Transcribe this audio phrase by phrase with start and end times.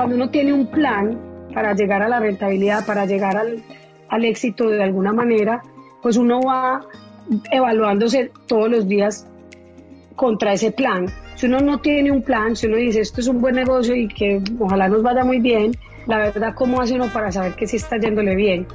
[0.00, 1.20] cuando uno tiene un plan
[1.52, 5.62] para llegar a la rentabilidad, para llegar al, éxito de alguna manera,
[6.00, 6.80] pues uno va
[7.52, 9.26] evaluándose todos los días
[10.16, 11.04] contra ese plan.
[11.34, 14.08] Si uno no tiene un plan, si uno dice esto es un buen negocio y
[14.08, 15.72] que ojalá nos vaya muy bien,
[16.06, 18.66] la verdad, ¿cómo hace uno para saber que sí está yéndole bien?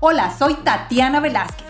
[0.00, 1.69] Hola, soy Tatiana Velázquez.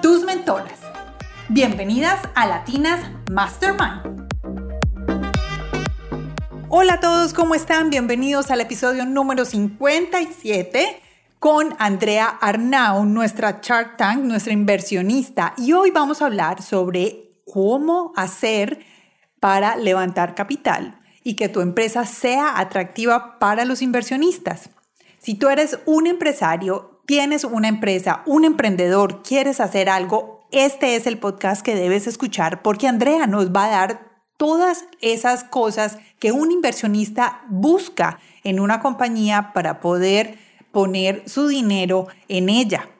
[0.00, 0.78] tus mentoras.
[1.48, 4.28] Bienvenidas a Latinas Mastermind.
[6.68, 7.90] Hola a todos, ¿cómo están?
[7.90, 11.00] Bienvenidos al episodio número 57
[11.38, 15.54] con Andrea Arnau, nuestra Shark Tank, nuestra inversionista.
[15.56, 18.84] Y hoy vamos a hablar sobre cómo hacer
[19.40, 24.70] para levantar capital y que tu empresa sea atractiva para los inversionistas.
[25.18, 31.06] Si tú eres un empresario tienes una empresa, un emprendedor, quieres hacer algo, este es
[31.06, 36.32] el podcast que debes escuchar porque Andrea nos va a dar todas esas cosas que
[36.32, 40.38] un inversionista busca en una compañía para poder
[40.70, 42.90] poner su dinero en ella.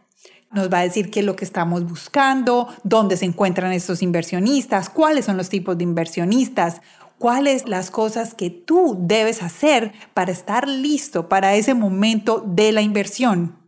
[0.52, 4.88] Nos va a decir qué es lo que estamos buscando, dónde se encuentran estos inversionistas,
[4.88, 6.80] cuáles son los tipos de inversionistas,
[7.18, 12.80] cuáles las cosas que tú debes hacer para estar listo para ese momento de la
[12.80, 13.67] inversión.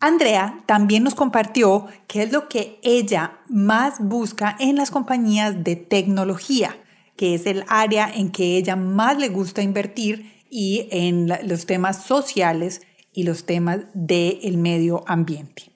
[0.00, 5.76] Andrea también nos compartió qué es lo que ella más busca en las compañías de
[5.76, 6.76] tecnología,
[7.16, 12.04] que es el área en que ella más le gusta invertir y en los temas
[12.04, 12.82] sociales
[13.12, 15.72] y los temas del medio ambiente.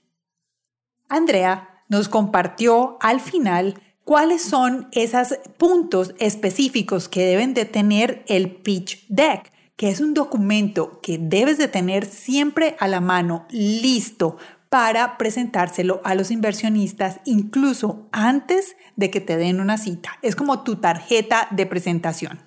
[1.08, 8.50] Andrea nos compartió al final cuáles son esos puntos específicos que deben de tener el
[8.50, 9.50] pitch deck
[9.80, 14.36] que es un documento que debes de tener siempre a la mano, listo
[14.68, 20.18] para presentárselo a los inversionistas incluso antes de que te den una cita.
[20.20, 22.40] Es como tu tarjeta de presentación.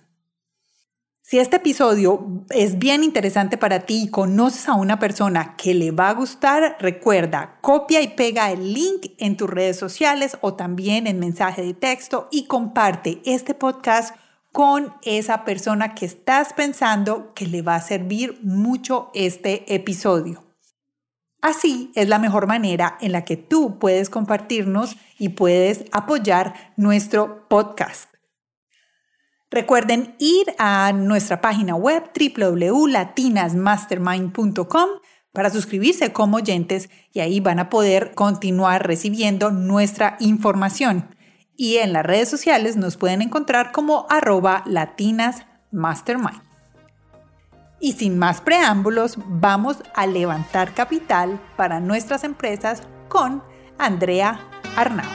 [1.24, 5.90] Si este episodio es bien interesante para ti y conoces a una persona que le
[5.90, 11.08] va a gustar, recuerda, copia y pega el link en tus redes sociales o también
[11.08, 14.16] en mensaje de texto y comparte este podcast
[14.54, 20.44] con esa persona que estás pensando que le va a servir mucho este episodio.
[21.42, 27.48] Así es la mejor manera en la que tú puedes compartirnos y puedes apoyar nuestro
[27.50, 28.14] podcast.
[29.50, 34.90] Recuerden ir a nuestra página web www.latinasmastermind.com
[35.32, 41.10] para suscribirse como oyentes y ahí van a poder continuar recibiendo nuestra información
[41.56, 46.42] y en las redes sociales nos pueden encontrar como arroba latinasmastermind.
[47.80, 53.44] Y sin más preámbulos, vamos a levantar capital para nuestras empresas con
[53.78, 54.40] Andrea
[54.78, 55.06] Arnau.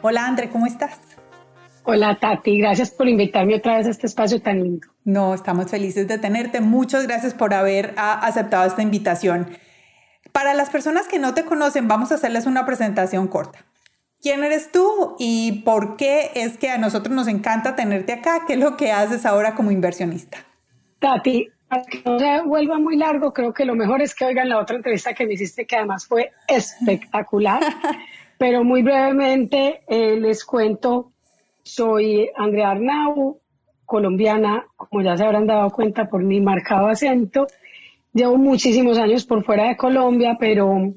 [0.00, 0.98] Hola Andrea, ¿cómo estás?
[1.82, 4.88] Hola Tati, gracias por invitarme otra vez a este espacio tan lindo.
[5.04, 6.60] No, estamos felices de tenerte.
[6.60, 9.48] Muchas gracias por haber ah, aceptado esta invitación.
[10.36, 13.64] Para las personas que no te conocen, vamos a hacerles una presentación corta.
[14.20, 18.44] ¿Quién eres tú y por qué es que a nosotros nos encanta tenerte acá?
[18.46, 20.36] ¿Qué es lo que haces ahora como inversionista?
[20.98, 24.50] Tati, para que no se vuelva muy largo, creo que lo mejor es que oigan
[24.50, 27.62] la otra entrevista que me hiciste, que además fue espectacular.
[28.38, 31.12] Pero muy brevemente eh, les cuento,
[31.62, 33.40] soy Andrea Arnau,
[33.86, 37.46] colombiana, como ya se habrán dado cuenta por mi marcado acento.
[38.16, 40.94] Llevo muchísimos años por fuera de Colombia, pero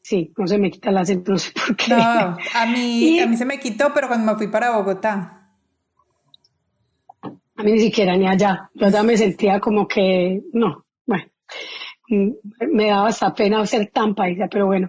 [0.00, 1.92] sí, no se me quita el acento, no sé por qué.
[1.92, 5.50] No, a mí, a mí se me quitó, pero cuando me fui para Bogotá.
[7.56, 8.70] A mí ni siquiera ni allá.
[8.72, 11.24] Yo ya me sentía como que, no, bueno,
[12.08, 12.30] mm,
[12.72, 14.88] me daba hasta pena ser tan paisa, pero bueno,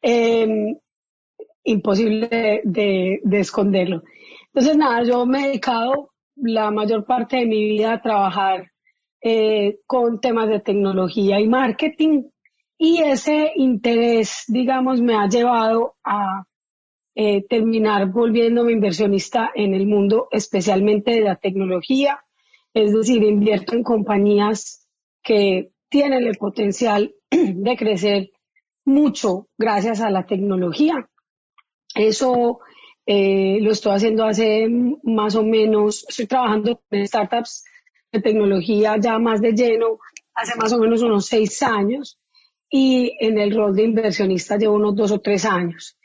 [0.00, 0.76] em,
[1.64, 4.04] imposible de, de esconderlo.
[4.52, 8.70] Entonces, nada, yo me he dedicado la mayor parte de mi vida a trabajar
[9.26, 12.24] eh, con temas de tecnología y marketing.
[12.76, 16.44] Y ese interés, digamos, me ha llevado a
[17.14, 22.22] eh, terminar volviéndome inversionista en el mundo, especialmente de la tecnología.
[22.74, 24.86] Es decir, invierto en compañías
[25.22, 28.30] que tienen el potencial de crecer
[28.84, 31.08] mucho gracias a la tecnología.
[31.94, 32.60] Eso
[33.06, 34.68] eh, lo estoy haciendo hace
[35.02, 37.64] más o menos, estoy trabajando en startups
[38.14, 39.98] de tecnología ya más de lleno,
[40.34, 42.18] hace más o menos unos seis años
[42.70, 45.98] y en el rol de inversionista llevo unos dos o tres años.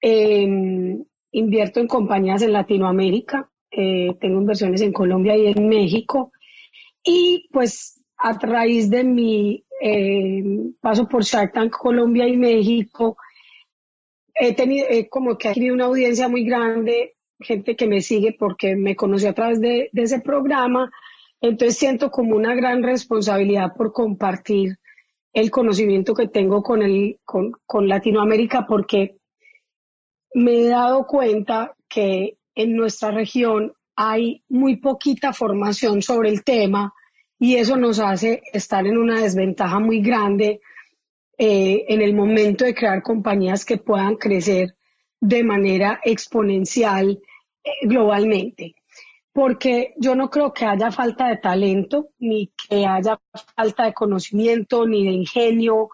[0.00, 6.32] Em, invierto en compañías en Latinoamérica, eh, tengo inversiones en Colombia y en México
[7.04, 13.16] y pues a raíz de mi em, paso por Shark Tank Colombia y México,
[14.34, 18.76] he tenido como que ha tenido una audiencia muy grande, gente que me sigue porque
[18.76, 20.90] me conoció a través de, ese programa,
[21.42, 24.78] entonces siento como una gran responsabilidad por compartir
[25.32, 29.16] el conocimiento que tengo con, el, con, Latinoamérica porque
[30.34, 36.94] me he dado cuenta que en nuestra región hay muy poquita formación sobre el tema
[37.38, 40.60] y eso nos hace estar en una desventaja muy grande
[41.38, 44.76] eh, en el momento de crear compañías que puedan crecer
[45.20, 47.20] de manera exponencial
[47.64, 48.76] eh, globalmente.
[49.32, 53.18] Porque yo no creo que haya falta de talento, ni que haya
[53.56, 55.88] falta de conocimiento, ni de ingenio,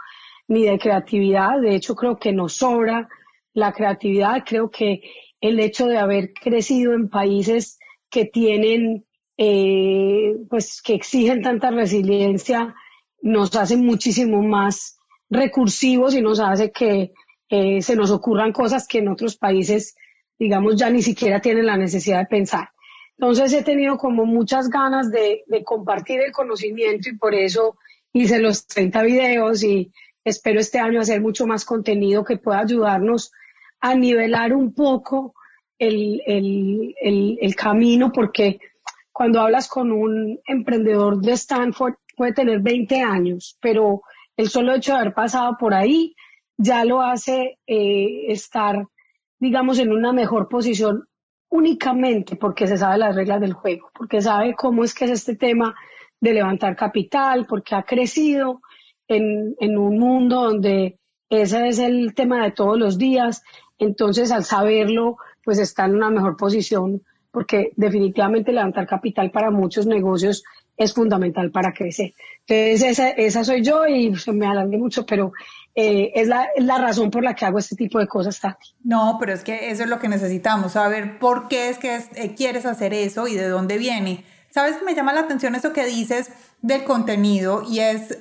[0.49, 1.61] ni de creatividad.
[1.61, 3.09] De hecho, creo que nos sobra
[3.53, 4.43] la creatividad.
[4.45, 5.03] Creo que
[5.41, 7.79] el hecho de haber crecido en países
[8.11, 9.07] que tienen,
[9.37, 12.75] eh, pues que exigen tanta resiliencia,
[13.21, 14.99] nos hace muchísimo más
[15.31, 17.13] recursivos y nos hace que
[17.51, 19.97] eh, se nos ocurran cosas que en otros países,
[20.39, 22.71] digamos, ya ni siquiera tienen la necesidad de pensar.
[23.19, 27.77] Entonces he tenido como muchas ganas de, compartir el conocimiento y por eso
[28.13, 29.93] hice los 30 videos y
[30.25, 33.33] espero este año hacer mucho más contenido que pueda ayudarnos
[33.81, 35.35] a nivelar un poco
[35.79, 38.61] el, el, el, el, camino, porque
[39.13, 44.03] cuando hablas con un emprendedor de Stanford puede tener 20 años, pero
[44.37, 46.15] el solo hecho de haber pasado por ahí
[46.57, 48.87] ya lo hace eh, estar,
[49.41, 51.09] digamos, en una mejor posición
[51.51, 55.37] únicamente porque se sabe las reglas del juego, porque sabe cómo es que es este
[55.37, 55.75] tema
[56.21, 58.61] de levantar capital, porque ha crecido
[59.07, 60.99] en, un mundo donde
[61.31, 63.43] ese es el tema de todos los días.
[63.79, 69.87] Entonces, al saberlo, pues está en una mejor posición, porque definitivamente levantar capital para muchos
[69.87, 70.45] negocios
[70.79, 72.15] es fundamental para crecer.
[72.47, 75.33] Entonces, esa, soy yo y me alargué mucho, pero
[75.75, 78.69] eh, es, la, razón por la que hago este tipo de cosas, Tati.
[78.85, 82.35] No, pero es que eso es lo que necesitamos, saber por qué es que eh,
[82.37, 84.25] quieres hacer eso y de dónde viene.
[84.51, 84.77] ¿Sabes?
[84.85, 86.31] Me llama la atención eso que dices
[86.63, 88.19] del contenido y es,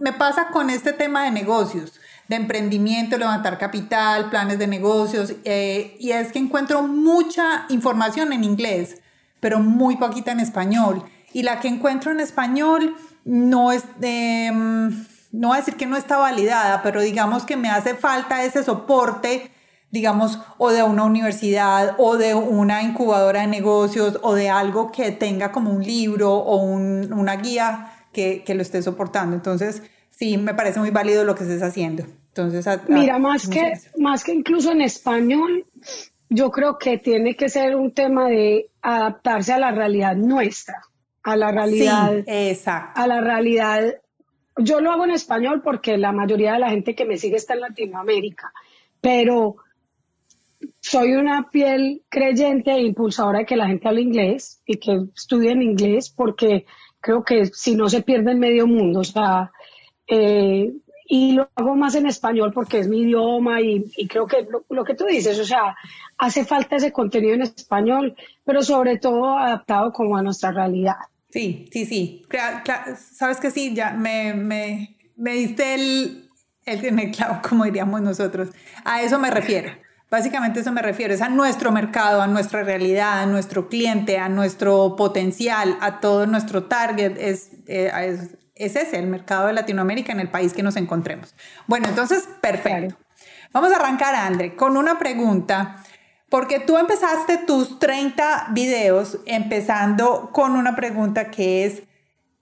[0.00, 5.96] me pasa con este tema de negocios, de emprendimiento, levantar capital, planes de negocios, eh,
[6.00, 9.00] y es que encuentro mucha información en inglés,
[9.40, 12.94] pero muy poquita en español y la que encuentro en español
[13.24, 14.88] no es, de, mm,
[15.32, 18.62] no voy a decir que no está validada, pero digamos que me hace falta ese
[18.62, 19.50] soporte,
[19.90, 25.10] digamos, o de una universidad o de una incubadora de negocios o de algo que
[25.12, 29.36] tenga como un libro o una guía que, que, lo esté soportando.
[29.36, 32.04] Entonces, sí, me parece muy válido lo que estés haciendo.
[32.28, 35.66] Entonces, Mira, más que, más que incluso en español,
[36.30, 40.80] yo creo que tiene que ser un tema de adaptarse a la realidad nuestra
[41.22, 42.24] a la realidad.
[42.26, 43.00] exacto.
[43.00, 43.94] A la realidad.
[44.58, 47.54] Yo lo hago en español porque la mayoría de la gente que me sigue está
[47.54, 48.52] en Latinoamérica,
[49.00, 49.56] pero
[50.80, 55.52] soy una piel creyente e impulsadora de que la gente hable inglés y que estudie
[55.52, 56.66] en inglés porque
[57.00, 59.50] creo que si no se pierde el medio mundo, o sea,
[60.06, 60.72] eh,
[61.06, 64.84] y lo hago más en español porque es mi idioma y, creo que lo, lo,
[64.84, 65.76] que tú dices, o sea,
[66.16, 70.96] hace falta ese contenido en español, pero sobre todo adaptado como a nuestra realidad.
[71.32, 72.26] Sí, sí, sí.
[73.14, 76.30] Sabes que sí, ya me, me, me diste el,
[76.66, 78.50] el, clavo, como diríamos nosotros.
[78.84, 79.72] A eso me refiero.
[80.10, 84.28] Básicamente eso me refiero, es a nuestro mercado, a nuestra realidad, a nuestro cliente, a
[84.28, 87.16] nuestro potencial, a todo nuestro target.
[87.16, 91.34] Es, eh, es, es ese, el mercado de Latinoamérica en el país que nos encontremos.
[91.66, 92.94] Bueno, entonces, perfecto.
[93.54, 95.82] Vamos a arrancar, André, con una pregunta
[96.32, 101.82] porque tú empezaste tus 30 videos empezando con una pregunta que es,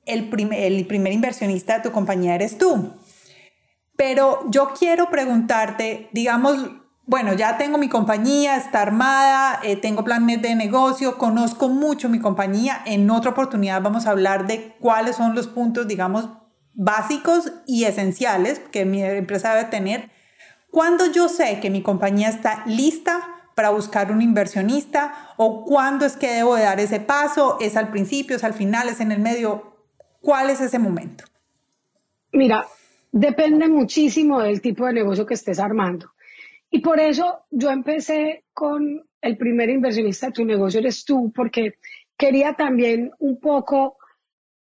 [0.06, 2.94] el primer, el primer inversionista de tu compañía eres tú.
[3.96, 6.70] Pero yo quiero preguntarte, digamos,
[7.04, 12.20] bueno, ya tengo mi compañía, está armada, eh, tengo planes de negocio, conozco mucho mi
[12.20, 12.82] compañía.
[12.86, 16.28] En otra oportunidad vamos a hablar de cuáles son los puntos, digamos,
[16.74, 20.12] básicos y esenciales que mi empresa debe tener.
[20.70, 26.16] Cuando yo sé que mi compañía está lista para buscar un inversionista o cuándo es
[26.16, 29.18] que debo de dar ese paso, es al principio, es al final, es en el
[29.18, 29.76] medio,
[30.22, 31.24] ¿cuál es ese momento?
[32.32, 32.66] Mira,
[33.12, 36.10] depende muchísimo del tipo de negocio que estés armando.
[36.70, 41.74] Y por eso yo empecé con el primer inversionista de tu negocio eres tú, porque
[42.16, 43.98] quería también un poco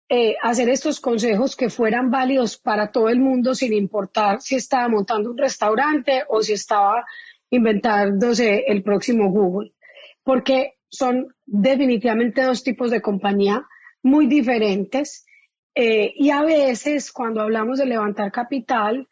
[0.10, 4.90] eh, hacer estos consejos que fueran válidos para todo el mundo, sin importar si estaba
[4.90, 7.06] montando un restaurante o si estaba
[7.52, 9.74] inventándose el próximo Google,
[10.24, 13.66] porque son definitivamente dos tipos de compañía
[14.02, 15.26] muy diferentes.
[15.76, 19.08] Eh, y a veces cuando hablamos de levantar capital,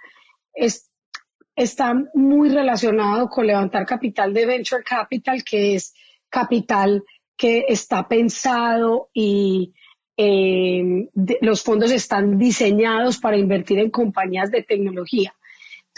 [1.56, 5.94] está muy relacionado con levantar capital de venture capital, que es
[6.30, 7.04] capital
[7.38, 9.74] que está pensado y
[10.18, 11.08] eh,
[11.42, 15.34] los fondos están diseñados para invertir en compañías de tecnología.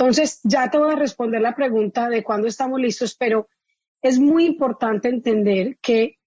[0.01, 3.47] Entonces, ya te voy a responder la pregunta de cuándo estamos listos, pero
[4.01, 6.17] es muy importante entender que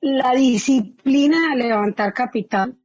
[0.00, 2.78] la disciplina de levantar capital,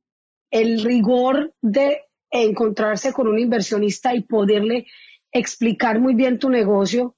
[0.52, 4.88] el rigor de encontrarse con un inversionista y poderle
[5.32, 7.16] explicar muy bien tu negocio,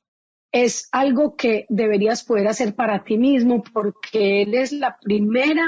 [0.52, 5.66] es algo que deberías poder hacer para ti mismo porque él es la primera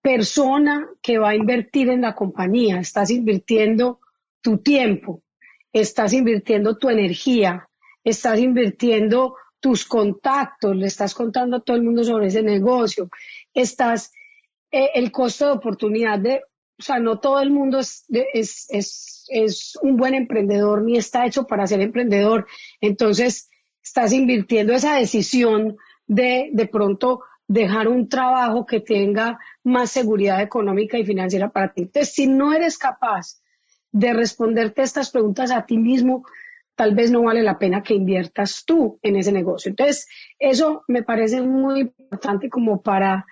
[0.00, 2.80] persona que va a invertir en la compañía.
[2.80, 4.00] Estás invirtiendo
[4.40, 5.21] tu tiempo,
[5.72, 7.68] estás invirtiendo tu energía,
[8.04, 13.08] estás invirtiendo tus contactos, le estás contando a todo el mundo sobre ese negocio,
[13.54, 14.12] estás,
[14.70, 16.42] eh, el costo de oportunidad de,
[16.78, 18.04] o sea, no todo el mundo es,
[18.68, 22.46] es, un buen emprendedor ni está hecho para ser emprendedor.
[22.80, 23.48] Entonces,
[23.82, 25.76] estás invirtiendo esa decisión
[26.06, 31.82] de de pronto dejar un trabajo que tenga más seguridad económica y financiera para ti.
[31.82, 33.41] Entonces, si no eres capaz
[33.92, 36.24] de responderte estas preguntas a ti mismo,
[36.74, 39.70] tal vez no vale la pena que inviertas tú en ese negocio.
[39.70, 40.08] Entonces,
[40.38, 43.26] eso me parece muy importante como para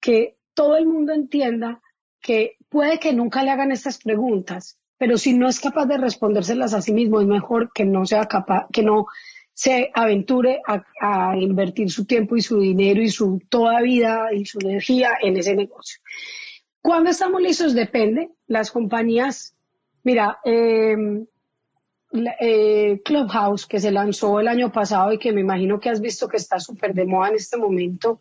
[0.00, 1.80] que todo el mundo entienda
[2.20, 6.74] que puede que nunca le hagan estas preguntas, pero si no es capaz de respondérselas
[6.74, 9.06] a sí mismo, es mejor que no sea capaz, que no
[9.54, 14.44] se aventure a, a, invertir su tiempo y su dinero y su toda vida y
[14.44, 16.00] su energía en ese negocio.
[16.82, 17.74] ¿Cuándo estamos listos?
[17.74, 18.30] Depende.
[18.46, 19.54] Las compañías,
[20.02, 20.96] mira, eh,
[22.40, 26.28] eh, Clubhouse, que se lanzó el año pasado y que me imagino que has visto
[26.28, 28.20] que está súper de moda en este momento,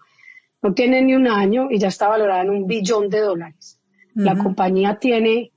[0.62, 3.80] no tiene ni un año y ya está valorada en un billón de dólares.
[4.16, 5.54] La compañía tiene,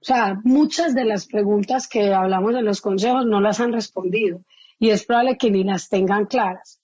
[0.00, 4.42] o sea, muchas de las preguntas que hablamos en los consejos no las han respondido
[4.78, 6.80] y es probable que ni las tengan claras.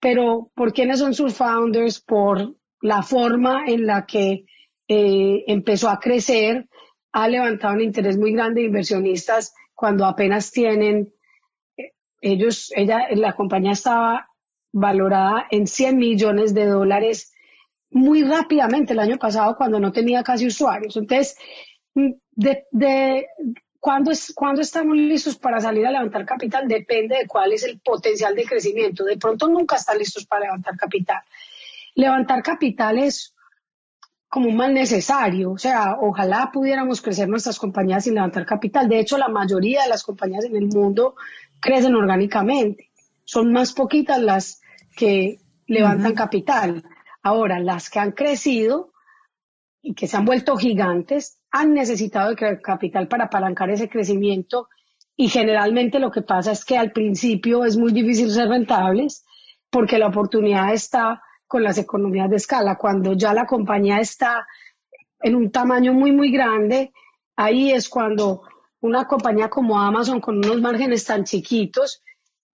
[0.00, 2.00] Pero, ¿por quiénes son sus founders?
[2.00, 4.44] Por la forma en la que
[4.88, 6.68] eh, empezó a crecer,
[7.12, 11.12] ha levantado un interés muy grande de inversionistas cuando apenas tienen,
[12.20, 14.28] ellos, ella, la compañía estaba
[14.72, 17.32] valorada en 100 millones de dólares
[17.90, 20.96] muy rápidamente el año pasado cuando no tenía casi usuarios.
[20.96, 21.36] Entonces,
[21.94, 23.26] de, de
[23.80, 26.68] ¿cuándo, es, ¿cuándo estamos listos para salir a levantar capital?
[26.68, 29.04] Depende de cuál es el potencial de crecimiento.
[29.04, 31.22] De pronto nunca están listos para levantar capital.
[31.94, 33.34] Levantar capital es
[34.30, 35.50] como un mal necesario.
[35.50, 38.88] O sea, ojalá pudiéramos crecer nuestras compañías sin levantar capital.
[38.88, 41.16] De hecho, la mayoría de las compañías en el mundo
[41.60, 42.90] crecen orgánicamente.
[43.24, 44.62] Son más poquitas las
[44.96, 46.84] que levantan capital.
[47.22, 48.92] Ahora, las que han crecido
[49.82, 54.68] y que se han vuelto gigantes han necesitado de capital para apalancar ese crecimiento
[55.16, 59.24] y generalmente lo que pasa es que al principio es muy difícil ser rentables
[59.68, 62.78] porque la oportunidad está con las economías de escala.
[62.78, 64.46] Cuando ya la compañía está
[65.20, 66.92] en un tamaño muy, muy grande,
[67.34, 68.42] ahí es cuando
[68.80, 72.04] una compañía como Amazon con unos márgenes tan chiquitos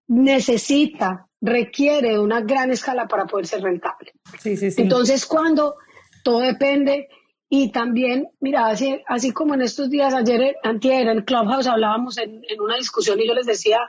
[0.08, 4.14] necesita, requiere de una gran escala para poder ser rentable.
[4.40, 4.82] Sí, sí, sí.
[4.82, 5.76] Entonces, cuando
[6.24, 7.10] todo depende
[7.50, 12.42] y también, mira, así, así como en estos días, ayer, antier, en Clubhouse hablábamos en,
[12.48, 13.82] en, una discusión y yo les decía,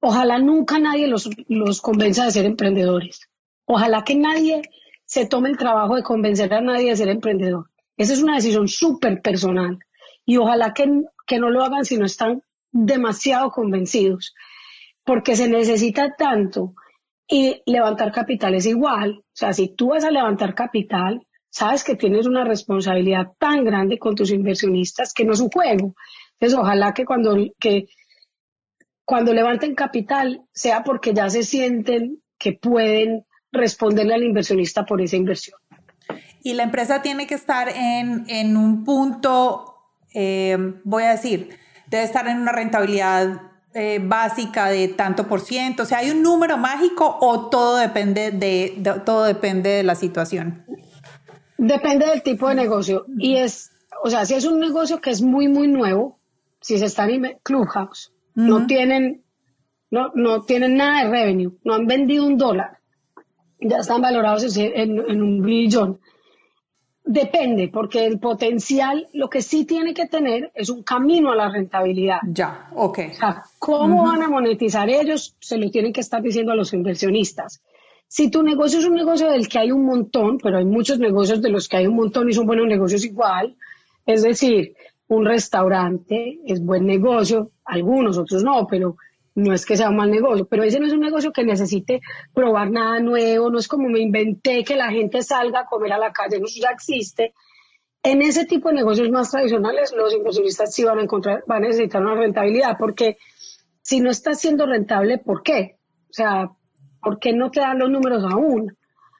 [0.00, 3.28] ojalá nunca nadie los, los convenza de ser emprendedores.
[3.66, 4.62] Ojalá que nadie
[5.04, 7.70] se tome el trabajo de convencer a nadie de ser emprendedor.
[7.96, 9.78] Esa es una decisión súper personal
[10.24, 12.42] y ojalá que, que no lo hagan si no están
[12.72, 14.34] demasiado convencidos,
[15.04, 16.74] porque se necesita tanto
[17.28, 19.18] y levantar capital es igual.
[19.20, 23.98] O sea, si tú vas a levantar capital, sabes que tienes una responsabilidad tan grande
[23.98, 25.94] con tus inversionistas que no es un juego.
[26.38, 27.86] Entonces, ojalá que cuando, que
[29.04, 33.25] cuando levanten capital sea porque ya se sienten que pueden
[33.56, 35.58] responderle al inversionista por esa inversión.
[36.42, 39.74] Y la empresa tiene que estar en, en un punto,
[40.14, 41.50] eh, voy a decir,
[41.88, 43.40] debe estar en una rentabilidad
[43.78, 45.82] eh, básica de tanto por ciento.
[45.82, 50.64] O sea, ¿hay un número mágico o todo depende de, todo depende de la situación?
[51.58, 53.04] Depende del tipo de negocio.
[53.18, 53.72] Y es,
[54.02, 56.18] o sea, si es un negocio que es muy, muy nuevo,
[56.62, 59.22] si se están en Clubhouse, no tienen,
[59.90, 62.75] no, no tienen nada de revenue, no han vendido un dólar,
[63.68, 66.00] ya están valorados en, en un billón.
[67.08, 71.48] Depende, porque el potencial, lo que sí tiene que tener es un camino a la
[71.48, 72.18] rentabilidad.
[72.26, 72.98] Ya, ok.
[73.12, 75.36] O sea, ¿cómo van a monetizar ellos?
[75.38, 77.62] Se lo tienen que estar diciendo a los inversionistas.
[78.08, 81.40] Si tu negocio es un negocio del que hay un montón, pero hay muchos negocios
[81.40, 83.56] de los que hay un montón y son buenos negocios igual,
[84.04, 84.74] es decir,
[85.06, 88.96] un restaurante es buen negocio, algunos, otros no, pero
[89.36, 92.00] no es que sea un mal negocio, pero ese no es un negocio que necesite
[92.32, 95.98] probar nada nuevo, no es como me inventé que la gente salga a comer a
[95.98, 97.34] la calle, eso ya existe.
[98.02, 101.66] En ese tipo de negocios más tradicionales, los inversionistas sí van a encontrar, van a
[101.68, 103.18] necesitar una rentabilidad, porque
[103.82, 105.76] si no está siendo rentable, ¿por qué?
[106.08, 106.50] O sea,
[107.02, 108.74] ¿por qué no te dan los números aún?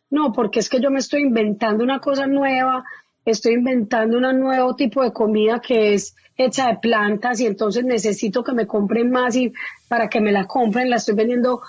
[0.09, 2.85] No, porque es que yo me estoy inventando una cosa nueva,
[3.27, 8.45] estoy inventando un nuevo tipo de comida que es hecha de plantas y entonces necesito
[8.45, 9.53] que me compren más y
[9.89, 11.63] para que me la compren la estoy vendiendo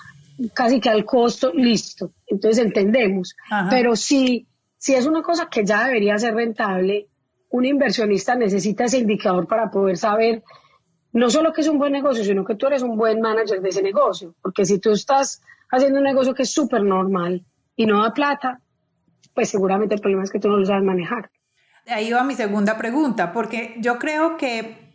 [0.54, 2.12] casi que al costo, listo.
[2.26, 3.34] Entonces entendemos.
[3.70, 4.46] Pero si,
[4.76, 7.08] si es una cosa que ya debería ser rentable,
[7.50, 10.42] un inversionista necesita ese indicador para poder saber
[11.12, 13.70] no solo que es un buen negocio, sino que tú eres un buen manager de
[13.70, 14.34] ese negocio.
[14.42, 17.44] Porque si tú estás haciendo un negocio que es súper normal
[17.74, 18.60] y no da plata,
[19.34, 21.30] pues seguramente el problema es que tú no lo sabes manejar
[21.88, 24.88] ahí va mi segunda pregunta, porque yo creo que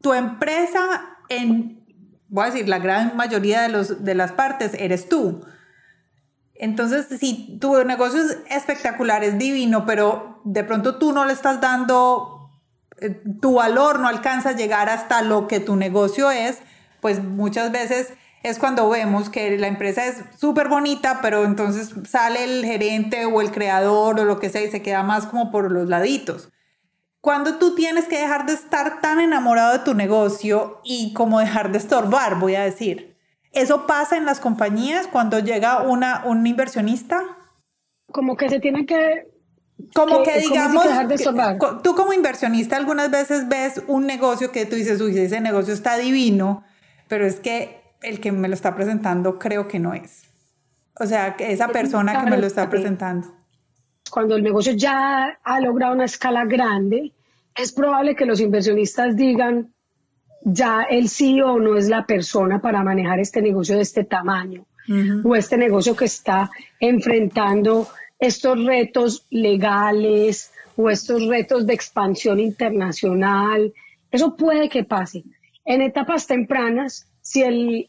[0.00, 0.80] tu empresa
[1.28, 1.84] en,
[2.28, 5.44] voy a decir, la gran mayoría de, los, de las partes eres tú.
[6.54, 11.60] Entonces, si tu negocio es espectacular, es divino, pero de pronto tú no le estás
[11.60, 12.50] dando,
[13.00, 16.58] eh, tu valor no alcanza a llegar hasta lo que tu negocio es,
[17.00, 18.12] pues muchas veces
[18.46, 23.40] es cuando vemos que la empresa es súper bonita, pero entonces sale el gerente o
[23.40, 26.50] el creador o lo que sea y se queda más como por los laditos.
[27.20, 31.72] Cuando tú tienes que dejar de estar tan enamorado de tu negocio y como dejar
[31.72, 33.16] de estorbar, voy a decir.
[33.50, 37.20] ¿Eso pasa en las compañías cuando llega una, un inversionista?
[38.12, 39.28] Como que se tiene que...
[39.92, 40.84] Como que, digamos,
[41.82, 45.96] tú como inversionista algunas veces ves un negocio que tú dices, uy, ese negocio está
[45.96, 46.64] divino,
[47.08, 50.24] pero es que el que me lo está presentando creo que no es.
[50.98, 53.28] O sea, que esa persona que me lo está presentando.
[54.10, 57.12] Cuando el negocio ya ha logrado una escala grande,
[57.54, 59.72] es probable que los inversionistas digan,
[60.42, 64.64] ya el CEO no es la persona para manejar este negocio de este tamaño
[65.24, 67.88] o este negocio que está enfrentando
[68.20, 73.72] estos retos legales o estos retos de expansión internacional.
[74.10, 75.24] Eso puede que pase.
[75.64, 77.88] En etapas tempranas, si el,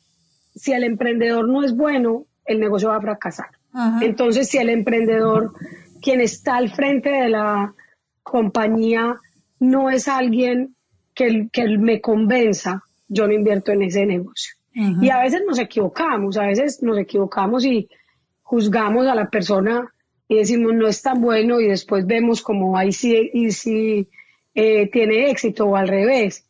[0.55, 3.49] si el emprendedor no es bueno, el negocio va a fracasar.
[4.01, 5.53] Entonces, si el emprendedor,
[6.01, 7.75] quien está al frente de la
[8.23, 9.17] compañía,
[9.59, 10.75] no es alguien
[11.13, 14.55] que, que me convenza, yo no invierto en ese negocio.
[15.01, 17.89] Y a veces nos equivocamos, a veces nos equivocamos y
[18.41, 19.91] juzgamos a la persona
[20.27, 24.09] y decimos no es tan bueno y después vemos como ahí sí, y sí
[24.55, 26.47] eh, tiene éxito o al revés.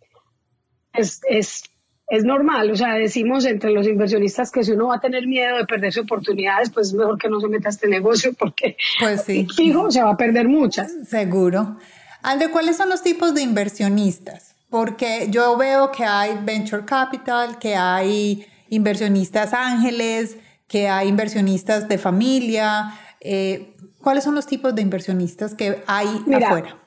[0.93, 1.63] Es, es
[2.09, 5.57] es normal, o sea, decimos entre los inversionistas que si uno va a tener miedo
[5.57, 9.23] de perderse oportunidades, pues es mejor que no se meta a este negocio porque pues
[9.23, 9.45] sí.
[9.55, 10.91] fijo se va a perder muchas.
[11.07, 11.77] Seguro.
[12.23, 14.55] Ande, ¿cuáles son los tipos de inversionistas?
[14.69, 21.97] Porque yo veo que hay venture capital, que hay inversionistas ángeles, que hay inversionistas de
[21.97, 22.93] familia.
[23.19, 26.77] Eh, ¿Cuáles son los tipos de inversionistas que hay afuera?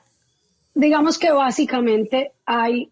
[0.73, 2.91] Digamos que básicamente hay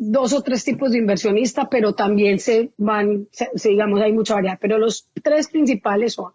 [0.00, 3.28] dos o tres tipos de inversionistas, pero también se van,
[3.64, 4.58] digamos, hay mucha variedad.
[4.60, 6.32] Pero los tres principales son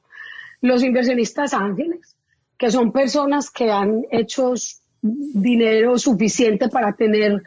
[0.62, 2.18] los inversionistas ángeles,
[2.58, 4.54] que son personas que han hecho
[5.02, 7.42] dinero suficiente para tener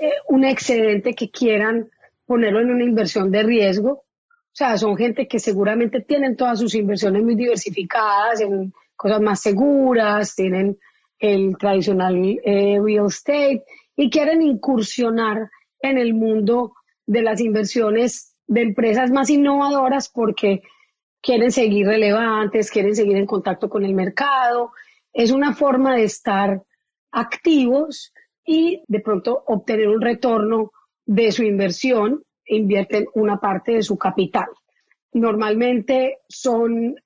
[0.00, 1.88] eh, un excedente que quieran
[2.26, 3.90] ponerlo en una inversión de riesgo.
[3.92, 9.40] O sea, son gente que seguramente tienen todas sus inversiones muy diversificadas en cosas más
[9.40, 10.78] seguras, tienen
[11.18, 13.62] el tradicional eh, real estate
[13.96, 15.50] y quieren incursionar
[15.82, 16.74] en el mundo
[17.06, 20.62] de las inversiones de empresas más innovadoras porque
[21.20, 24.72] quieren seguir relevantes, quieren seguir en contacto con el mercado.
[25.12, 26.62] Es una forma de estar
[27.12, 28.12] activos
[28.44, 30.72] y de pronto obtener un retorno
[31.06, 34.48] de su inversión, invierten una parte de su capital.
[35.12, 36.96] Normalmente son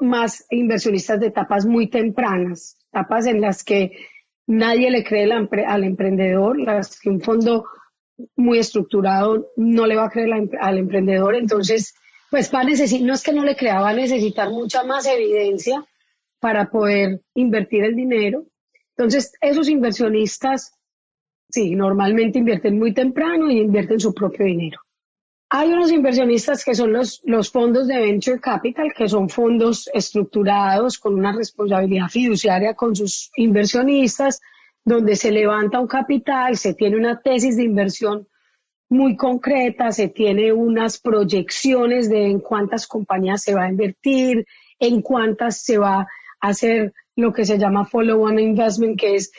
[0.00, 3.92] más inversionistas de etapas muy tempranas, etapas en las que
[4.46, 7.64] nadie le cree al emprendedor, las que un fondo
[8.36, 11.94] muy estructurado no le va a creer al emprendedor, entonces
[12.30, 15.06] pues va a necesitar, no es que no le crea, va a necesitar mucha más
[15.06, 15.84] evidencia
[16.40, 18.44] para poder invertir el dinero.
[18.96, 20.74] Entonces esos inversionistas
[21.54, 24.80] sí, normalmente invierten muy temprano y invierten su propio dinero.
[25.50, 30.98] Hay unos inversionistas que son los, los fondos de Venture Capital, que son fondos estructurados
[30.98, 34.40] con una responsabilidad fiduciaria con sus inversionistas,
[34.84, 38.28] donde se levanta un capital, se tiene una tesis de inversión
[38.88, 44.46] muy concreta, se tiene unas proyecciones de en cuántas compañías se va a invertir,
[44.78, 46.08] en cuántas se va a
[46.40, 49.32] hacer lo que se llama follow-on investment, que es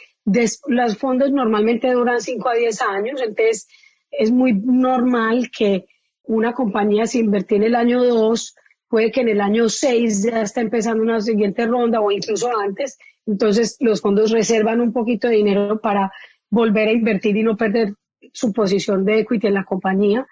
[0.68, 3.68] los fondos normalmente duran 5 a 10 años, entonces
[4.10, 5.86] es muy normal que
[6.24, 8.56] una compañía se invertir en el año 2,
[8.88, 12.98] puede que en el año 6 ya esté empezando una siguiente ronda o incluso antes,
[13.26, 16.12] entonces los fondos reservan un poquito de dinero para
[16.50, 17.96] volver a invertir y no perder
[18.34, 20.28] su posición de equity en la compañía.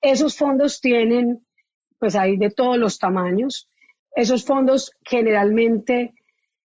[0.00, 1.44] Esos fondos tienen,
[1.98, 3.68] pues hay de todos los tamaños.
[4.14, 6.14] Esos fondos generalmente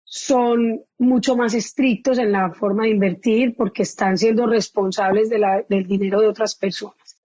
[0.04, 6.20] son mucho más estrictos en la forma de invertir porque están siendo responsables del dinero
[6.20, 7.20] de otras personas.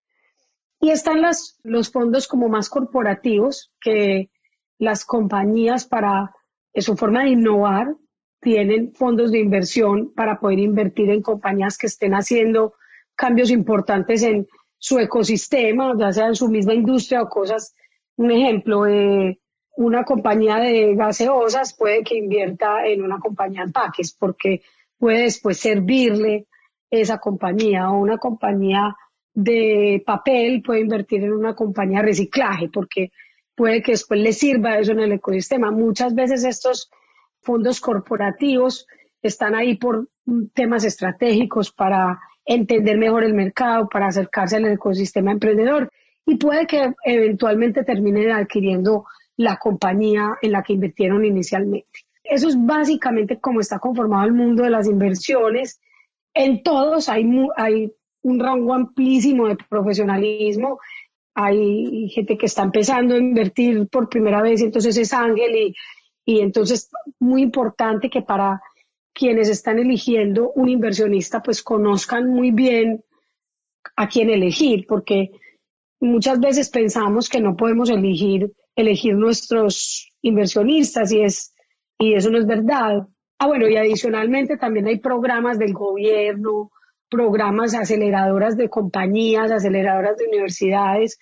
[0.79, 1.21] Y están
[1.63, 4.29] los fondos como más corporativos que
[4.77, 6.36] las compañías para
[6.75, 7.95] su forma de innovar
[8.45, 12.75] tienen fondos de inversión para poder invertir en compañías que estén haciendo
[13.15, 17.73] cambios importantes en su ecosistema, ya sea en su misma industria o cosas.
[18.17, 19.39] Un ejemplo, eh,
[19.77, 24.62] una compañía de gaseosas puede que invierta en una compañía de empaques porque
[24.99, 26.45] puede después servirle
[26.91, 28.95] esa compañía o una compañía
[29.34, 33.12] de papel puede invertir en una compañía de reciclaje porque
[33.55, 35.71] puede que después le sirva eso en el ecosistema.
[35.71, 36.91] Muchas veces estos
[37.45, 38.88] fondos corporativos
[39.21, 40.10] están ahí por
[40.53, 45.91] temas estratégicos para entender mejor el mercado, para acercarse al ecosistema emprendedor
[46.25, 49.05] y puede que eventualmente terminen adquiriendo
[49.38, 51.99] la compañía en la que invirtieron inicialmente.
[52.23, 55.79] Eso es básicamente cómo está conformado el mundo de las inversiones.
[56.34, 57.91] En todos hay, hay
[58.23, 60.79] un rango amplísimo de profesionalismo.
[61.36, 65.75] Hay gente que está empezando a invertir por primera vez, entonces es ángel y,
[66.25, 68.61] y entonces muy importante que para
[69.13, 73.03] quienes están eligiendo un inversionista pues conozcan muy bien
[73.95, 75.31] a quién elegir, porque
[75.99, 81.53] muchas veces pensamos que no podemos elegir elegir nuestros inversionistas y, es,
[81.97, 83.07] y eso no es verdad.
[83.39, 86.71] Ah, bueno, y adicionalmente también hay programas del gobierno,
[87.09, 91.19] programas aceleradoras de compañías, aceleradoras de universidades,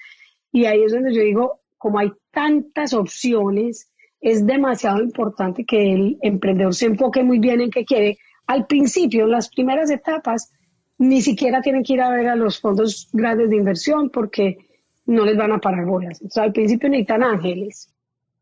[0.52, 3.92] y ahí es donde yo digo, como hay tantas opciones,
[4.24, 8.18] es demasiado importante que el emprendedor se enfoque muy bien en qué quiere.
[8.48, 10.54] Al principio, en las primeras etapas,
[10.98, 14.60] ni siquiera tienen que ir a ver a los fondos grandes de inversión porque
[15.06, 16.22] no les van a parar bolas.
[16.30, 17.94] Sea, al principio necesitan ángeles.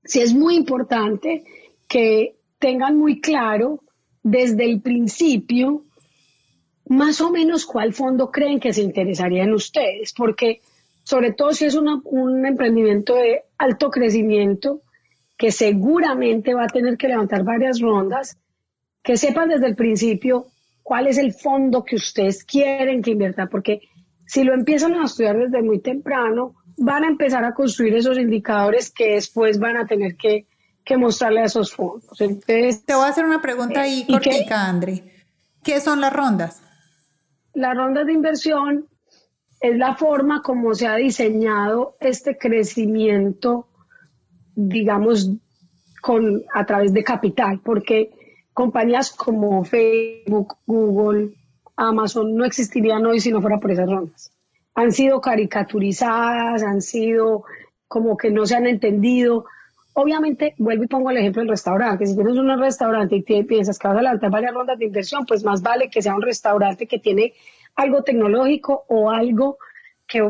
[0.04, 1.44] Sí es muy importante
[1.88, 3.82] que tengan muy claro
[4.22, 5.84] desde el principio
[6.88, 10.62] más o menos cuál fondo creen que se interesaría en ustedes, porque
[11.04, 14.84] sobre todo si es un emprendimiento de alto crecimiento,
[15.42, 18.38] que seguramente va a tener que levantar varias rondas,
[19.02, 20.46] que sepan desde el principio
[20.84, 23.82] cuál es el fondo que ustedes quieren que invierta, porque
[24.28, 28.92] si lo empiezan a estudiar desde muy temprano, van a empezar a construir esos indicadores
[28.92, 30.46] que después van a tener que,
[30.96, 32.22] mostrarle a esos fondos.
[32.22, 35.26] Entonces, Te voy a hacer una pregunta ahí eh, cortica, André.
[35.64, 36.62] ¿Qué son las rondas?
[37.56, 38.86] Las rondas de inversión
[39.60, 43.71] es la forma como se ha diseñado este crecimiento,
[44.68, 45.32] digamos,
[46.02, 48.12] con, a través de capital, porque
[48.54, 51.34] compañías como Facebook, Google,
[51.76, 54.32] Amazon no existirían hoy si no fuera por esas rondas.
[54.76, 57.44] Han sido caricaturizadas, han sido
[57.88, 59.46] como que no se han entendido.
[59.94, 62.06] Obviamente, vuelvo y pongo el ejemplo del restaurante.
[62.06, 65.44] Si tienes un restaurante y piensas que vas a levantar varias rondas de inversión, pues
[65.44, 67.34] más vale que sea un restaurante que tiene
[67.76, 69.58] algo tecnológico o algo
[70.08, 70.30] que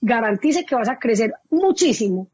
[0.00, 2.28] garantice que vas a crecer muchísimo.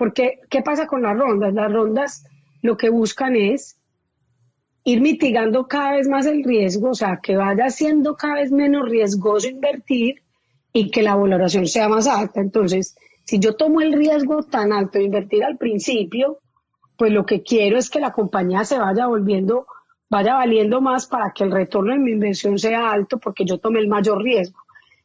[0.00, 1.52] Porque, ¿qué pasa con las rondas?
[1.52, 2.24] Las rondas
[2.62, 3.78] lo que buscan es
[4.82, 8.88] ir mitigando cada vez más el riesgo, o sea, que vaya siendo cada vez menos
[8.88, 10.22] riesgoso invertir
[10.72, 12.40] y que la valoración sea más alta.
[12.40, 16.38] Entonces, si yo tomo el riesgo tan alto de invertir al principio,
[16.96, 19.66] pues lo que quiero es que la compañía se vaya volviendo,
[20.08, 23.80] vaya valiendo más para que el retorno de mi inversión sea alto porque yo tomé
[23.80, 24.60] el mayor riesgo.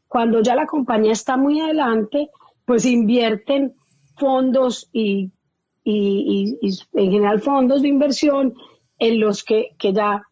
[0.07, 2.29] Cuando ya la compañía está muy adelante,
[2.63, 3.73] pues invierten
[4.17, 5.31] fondos y,
[5.83, 6.57] y,
[6.93, 8.53] en general fondos de inversión
[8.97, 10.23] en los que, que ya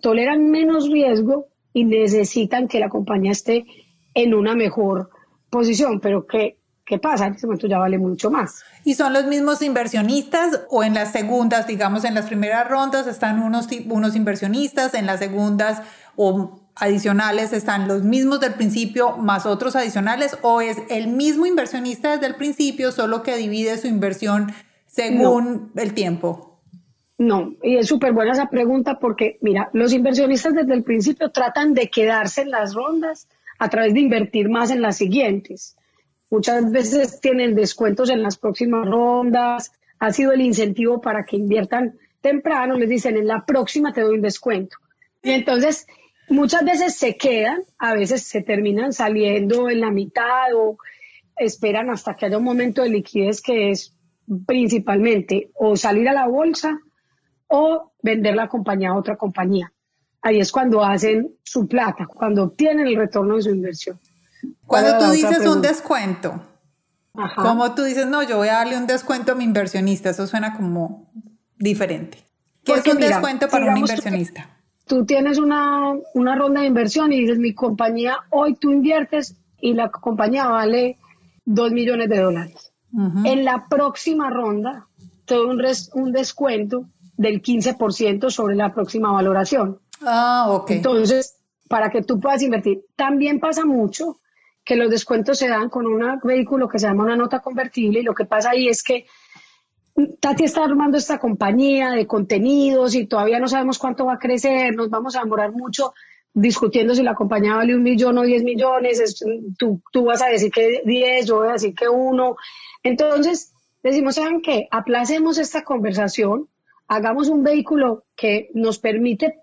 [0.00, 3.66] toleran menos riesgo y necesitan que la compañía esté
[4.14, 5.10] en una mejor
[5.50, 7.26] posición, pero ¿qué, qué pasa?
[7.26, 8.62] En ese momento ya vale mucho más.
[8.84, 13.42] ¿Y son los mismos inversionistas o en las segundas, digamos, en las primeras rondas están
[13.42, 15.82] unos, unos inversionistas, en las segundas
[16.16, 22.12] o adicionales están los mismos del principio más otros adicionales o es el mismo inversionista
[22.12, 24.52] desde el principio, solo que divide su inversión
[24.86, 26.60] según el tiempo?
[27.18, 31.74] No, y es súper buena esa pregunta porque, mira, los inversionistas desde el principio tratan
[31.74, 35.76] de quedarse en las rondas a través de invertir más en las siguientes.
[36.30, 41.96] Muchas veces tienen descuentos en las próximas rondas, ha sido el incentivo para que inviertan
[42.20, 44.76] temprano, les dicen en la próxima te doy un descuento.
[45.22, 45.86] Y entonces
[46.28, 50.78] muchas veces se quedan, a veces se terminan saliendo en la mitad o
[51.36, 53.94] esperan hasta que haya un momento de liquidez que es
[54.46, 56.78] principalmente o salir a la bolsa
[57.48, 59.72] o vender la compañía a otra compañía.
[60.22, 64.00] Ahí es cuando hacen su plata, cuando obtienen el retorno de su inversión.
[64.66, 66.42] Cuando tú dices un descuento,
[67.36, 70.56] como tú dices, no, yo voy a darle un descuento a mi inversionista, eso suena
[70.56, 71.10] como
[71.58, 72.18] diferente.
[72.64, 74.53] ¿Qué es un descuento para un inversionista?
[74.86, 79.90] Tú tienes una, ronda de inversión y dices, mi compañía, hoy tú inviertes y la
[79.90, 80.98] compañía vale
[81.44, 82.72] 2 millones de dólares.
[83.24, 84.86] En la próxima ronda
[85.24, 85.62] te doy un,
[85.94, 89.80] un descuento del 15% sobre la próxima valoración.
[90.02, 90.70] Ah, ok.
[90.70, 92.84] Entonces, para que tú puedas invertir.
[92.94, 94.20] También pasa mucho
[94.64, 98.02] que los descuentos se dan con un vehículo que se llama una nota convertible y
[98.02, 99.06] lo que pasa ahí es que
[100.20, 104.74] Tati está armando esta compañía de contenidos y todavía no sabemos cuánto va a crecer,
[104.74, 105.92] nos vamos a demorar mucho
[106.34, 109.24] discutiendo si la compañía vale un millón o diez millones,
[109.56, 112.36] tú, tú vas a decir que diez, yo voy a decir que uno.
[112.82, 113.52] Entonces,
[113.84, 114.66] decimos, ¿saben qué?
[114.72, 116.48] Aplacemos esta conversación,
[116.88, 119.40] hagamos un vehículo que nos permite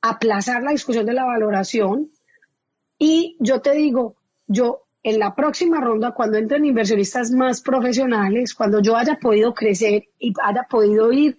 [0.00, 2.10] aplazar la discusión de la valoración
[2.98, 4.14] y yo te digo,
[4.46, 10.04] yo en la próxima ronda, cuando entren inversionistas más profesionales, cuando yo haya podido crecer
[10.18, 11.36] y haya podido ir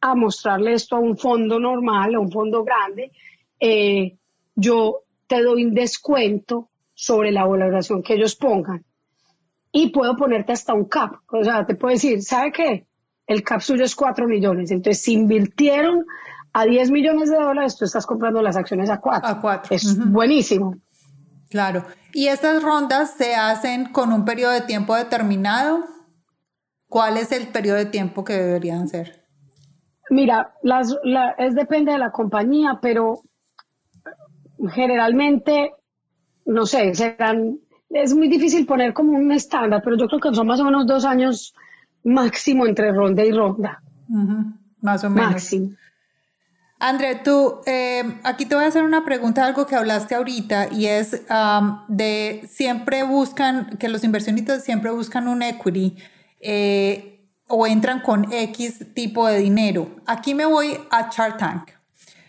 [0.00, 3.12] a mostrarle esto a un fondo normal, a un fondo grande,
[3.60, 4.16] eh,
[4.56, 8.84] yo te doy un descuento sobre la valoración que ellos pongan.
[9.72, 11.14] Y puedo ponerte hasta un cap.
[11.28, 12.86] O sea, te puedo decir, ¿sabe qué?
[13.26, 14.70] El cap suyo es 4 millones.
[14.70, 16.04] Entonces, si invirtieron
[16.52, 19.28] a 10 millones de dólares, tú estás comprando las acciones a 4.
[19.28, 19.74] A 4.
[19.74, 20.76] Es buenísimo.
[21.54, 21.84] Claro.
[22.12, 25.84] ¿Y estas rondas se hacen con un periodo de tiempo determinado?
[26.88, 29.24] ¿Cuál es el periodo de tiempo que deberían ser?
[30.10, 30.96] Mira, las,
[31.38, 33.20] es depende de la compañía, pero
[34.72, 35.70] generalmente,
[36.44, 40.48] no sé, serán, es muy difícil poner como un estándar, pero yo creo que son
[40.48, 41.54] más o menos dos años
[42.02, 43.80] máximo entre ronda y ronda.
[44.80, 45.30] Más o menos.
[45.30, 45.68] Máximo.
[46.86, 50.84] André, tú, eh, aquí te voy a hacer una pregunta, algo que hablaste ahorita, y
[50.84, 51.22] es
[51.88, 55.96] de siempre buscan, que los inversionistas siempre buscan un equity
[56.42, 59.96] eh, o entran con X tipo de dinero.
[60.04, 61.70] Aquí me voy a Chart Tank,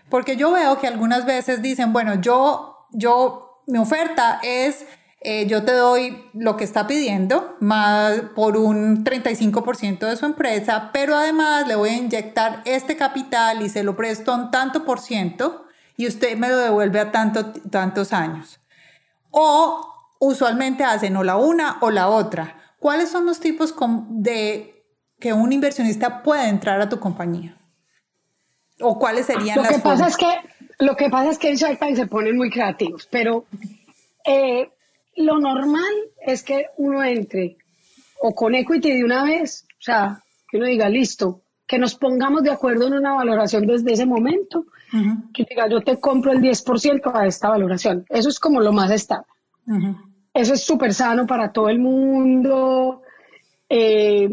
[0.08, 4.86] porque yo veo que algunas veces dicen, bueno, yo, yo, mi oferta es
[5.28, 10.92] eh, yo te doy lo que está pidiendo más por un 35% de su empresa,
[10.94, 15.00] pero además le voy a inyectar este capital y se lo presto un tanto por
[15.00, 15.66] ciento
[15.98, 18.60] y usted me lo devuelve a tanto, tantos años.
[19.32, 22.60] O usualmente hacen o la una o la otra.
[22.78, 23.74] ¿Cuáles son los tipos
[24.10, 24.86] de
[25.20, 27.58] que un inversionista puede entrar a tu compañía?
[28.80, 30.28] ¿O cuáles serían lo las que pasa es que
[30.78, 33.46] Lo que pasa es que en Shark se ponen muy creativos, pero
[34.24, 34.70] eh,
[35.16, 37.58] lo normal es que uno entre
[38.20, 42.44] o con equity de una vez, o sea, que uno diga, listo, que nos pongamos
[42.44, 44.66] de acuerdo en una valoración desde ese momento,
[45.34, 48.06] que diga, yo te compro el 10% a esta valoración.
[48.10, 49.26] Eso es como lo más estable.
[50.34, 53.02] Eso es súper sano para todo el mundo,
[53.68, 54.30] eh,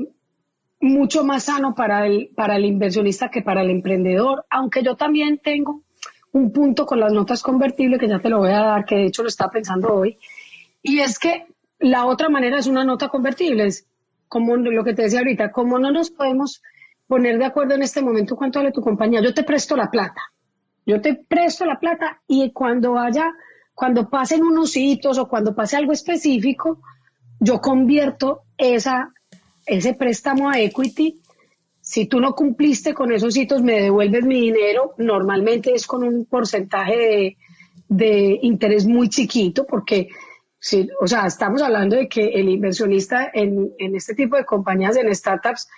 [0.81, 5.39] mucho más sano para el, para el inversionista que para el emprendedor, aunque yo también
[5.39, 5.83] tengo
[6.33, 9.07] un punto con las notas convertibles que ya te lo voy a dar, que de
[9.07, 10.19] hecho lo estaba pensando hoy,
[10.83, 11.47] y es que
[11.79, 13.87] la otra manera es una nota convertible, es
[14.29, 16.63] como lo que te decía ahorita, como no nos podemos
[17.07, 20.23] poner de acuerdo en este momento cuánto vale tu compañía, yo te presto la plata,
[20.87, 23.33] yo te presto la plata y cuando haya,
[23.75, 26.81] cuando pasen unos hitos o cuando pase algo específico,
[27.41, 29.13] yo convierto esa,
[29.67, 31.21] ese préstamo a equity.
[31.81, 34.95] Si tú no cumpliste con esos hitos, me devuelves mi dinero.
[34.99, 37.37] Normalmente es con un porcentaje de,
[37.89, 40.09] de interés muy chiquito, porque
[40.65, 44.97] Sí, o sea, estamos hablando de que el inversionista en, en, este tipo de compañías,
[44.97, 45.69] en startups,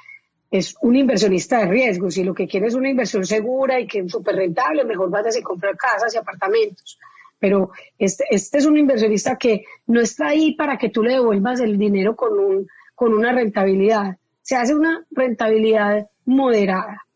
[0.51, 2.11] es un inversionista de riesgo.
[2.11, 5.39] Si lo que quiere es una inversión segura y que es súper rentable, mejor vayas
[5.39, 6.99] a comprar casas y apartamentos.
[7.39, 11.61] Pero este, este es un inversionista que no está ahí para que tú le devuelvas
[11.61, 14.19] el dinero con, un, con una rentabilidad.
[14.43, 17.07] Se hace una rentabilidad moderada.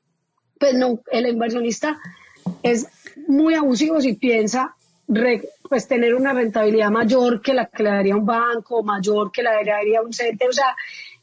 [0.58, 2.00] Pues no, el inversionista
[2.62, 2.86] es
[3.26, 4.74] muy abusivo si piensa
[5.68, 9.58] pues tener una rentabilidad mayor que la que le daría un banco, mayor que la
[9.58, 10.76] que le daría un CETE, o sea,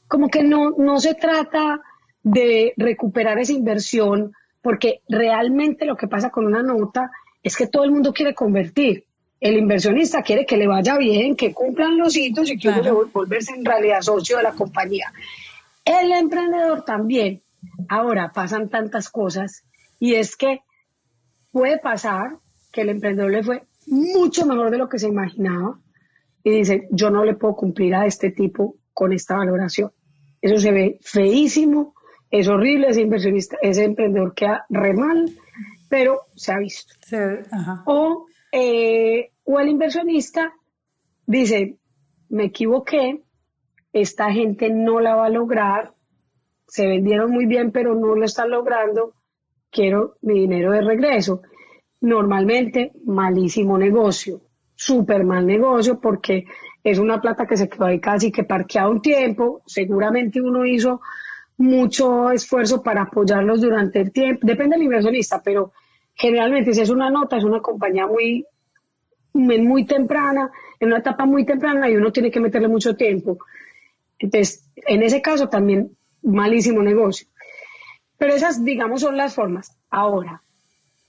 [0.07, 1.81] como que no, no se trata
[2.23, 7.11] de recuperar esa inversión, porque realmente lo que pasa con una nota
[7.43, 9.05] es que todo el mundo quiere convertir.
[9.39, 13.53] El inversionista quiere que le vaya bien, que cumplan los hitos y que uno volverse
[13.53, 15.11] en realidad socio de la compañía.
[15.83, 17.43] El emprendedor también.
[17.89, 19.63] Ahora pasan tantas cosas
[19.99, 20.61] y es que
[21.51, 22.37] puede pasar
[22.71, 25.79] que el emprendedor le fue mucho mejor de lo que se imaginaba
[26.43, 29.91] y dice, yo no le puedo cumplir a este tipo con esta valoración.
[30.41, 31.95] Eso se ve feísimo,
[32.29, 35.31] es horrible, ese inversionista, ese emprendedor queda re mal,
[35.89, 36.93] pero se ha visto.
[37.85, 40.53] O, eh, o el inversionista
[41.25, 41.77] dice,
[42.29, 43.23] me equivoqué,
[43.91, 45.93] esta gente no la va a lograr,
[46.67, 49.13] se vendieron muy bien, pero no lo están logrando,
[49.71, 51.41] quiero mi dinero de regreso.
[52.01, 54.41] Normalmente, malísimo negocio,
[54.75, 56.45] súper mal negocio, porque
[56.83, 61.01] es una plata que se quedó ahí casi que parqueado un tiempo, seguramente uno hizo
[61.57, 65.71] mucho esfuerzo para apoyarlos durante el tiempo, depende del inversionista, pero
[66.13, 68.45] generalmente si es una nota, es una compañía muy,
[69.33, 73.37] muy temprana, en una etapa muy temprana y uno tiene que meterle mucho tiempo.
[74.19, 77.27] Entonces, en ese caso también malísimo negocio.
[78.17, 79.77] Pero esas, digamos, son las formas.
[79.89, 80.41] Ahora,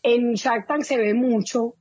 [0.06, 1.74] en Shark Tank se ve mucho,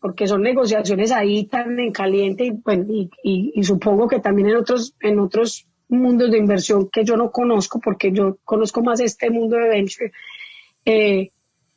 [0.00, 4.94] porque son negociaciones ahí tan en caliente, y, bueno, y, supongo que también en otros,
[5.00, 9.56] en otros mundos de inversión que yo no conozco, porque yo conozco más este mundo
[9.56, 10.12] de venture,
[10.84, 11.32] eh,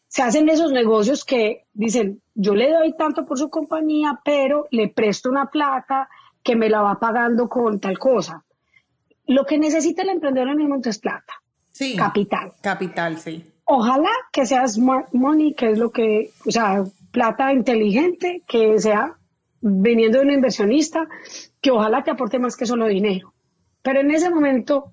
[0.08, 4.90] se hacen esos negocios que dicen, yo le doy tanto por su compañía, pero le
[4.90, 6.08] presto una plata
[6.44, 8.46] que me la va pagando con tal cosa.
[9.26, 11.34] Lo que necesita el emprendedor en el momento es plata.
[11.72, 11.96] Sí.
[11.96, 12.54] Capital.
[12.62, 13.44] Capital, sí.
[13.66, 19.18] Ojalá que sea smart money, que es lo que, o sea, plata inteligente, que sea
[19.62, 21.08] viniendo de un inversionista,
[21.62, 23.34] que ojalá te aporte más que solo dinero.
[23.82, 24.92] Pero en ese momento,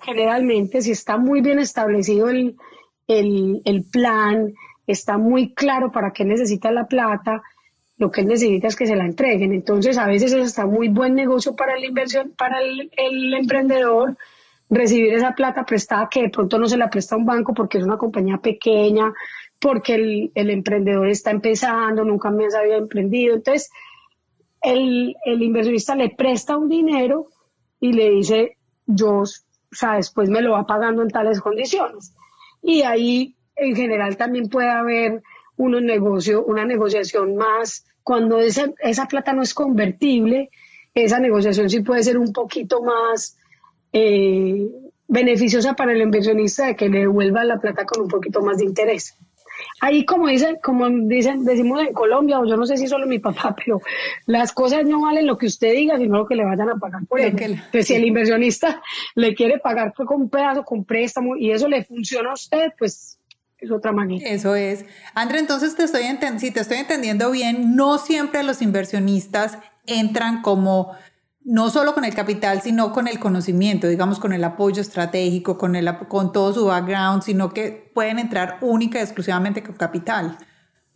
[0.00, 2.56] generalmente, si está muy bien establecido el,
[3.06, 4.54] el, el plan,
[4.86, 7.42] está muy claro para qué necesita la plata,
[7.98, 9.52] lo que él necesita es que se la entreguen.
[9.52, 14.16] Entonces, a veces es hasta muy buen negocio para la inversión, para el, emprendedor,
[14.68, 17.84] recibir esa plata prestada que de pronto no se la presta un banco porque es
[17.84, 19.12] una compañía pequeña,
[19.60, 23.34] porque el, el emprendedor está empezando, nunca había emprendido.
[23.34, 23.70] Entonces,
[24.62, 27.28] el, el, inversionista le presta un dinero
[27.80, 29.26] y le dice, yo, o
[29.70, 32.14] sea, después me lo va pagando en tales condiciones.
[32.62, 35.22] Y ahí, en general, también puede haber
[35.56, 40.50] uno negocio, una negociación más, cuando esa, esa plata no es convertible,
[40.94, 43.36] esa negociación sí puede ser un poquito más
[43.98, 44.68] eh,
[45.08, 48.66] beneficiosa para el inversionista de que le devuelva la plata con un poquito más de
[48.66, 49.16] interés.
[49.80, 53.20] Ahí como dicen, como dicen, decimos en Colombia, o yo no sé si solo mi
[53.20, 53.80] papá, pero
[54.26, 57.06] las cosas no valen lo que usted diga, sino lo que le vayan a pagar
[57.06, 57.38] por ello.
[57.40, 58.82] Entonces, si el inversionista
[59.14, 63.18] le quiere pagar con un pedazo, con préstamo, y eso le funciona a usted, pues
[63.56, 64.28] es otra manera.
[64.28, 64.84] Eso es.
[65.14, 66.02] André, entonces te estoy
[66.36, 69.56] si te estoy entendiendo bien, no siempre los inversionistas
[69.86, 70.94] entran como
[71.46, 75.76] no solo con el capital, sino con el conocimiento, digamos, con el apoyo estratégico, con,
[75.76, 80.38] el, con todo su background, sino que pueden entrar única y exclusivamente con capital.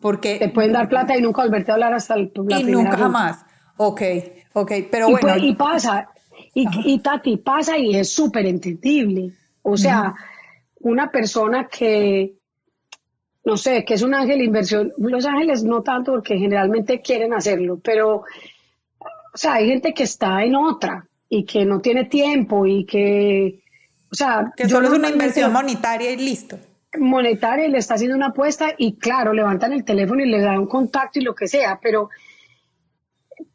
[0.01, 0.39] Porque...
[0.41, 3.47] Te pueden dar plata y nunca volverte a hablar hasta el, la Y nunca jamás.
[3.77, 4.03] Ok,
[4.53, 5.37] ok, pero bueno.
[5.39, 6.09] y pasa,
[6.53, 9.33] y, y, Tati, pasa y es súper entendible.
[9.63, 10.15] O sea,
[10.81, 12.35] una persona que
[13.45, 14.93] no sé, que es un ángel inversión.
[14.99, 18.25] Los ángeles no tanto porque generalmente quieren hacerlo, pero,
[19.33, 23.62] o sea, hay gente que está en otra y que no tiene tiempo y que,
[24.11, 24.53] o sea...
[24.57, 26.59] Que solo es una inversión monetaria y listo.
[26.99, 30.59] Monetaria y le está haciendo una apuesta y claro, levantan el teléfono y le dan
[30.59, 32.11] un contacto y lo que sea, pero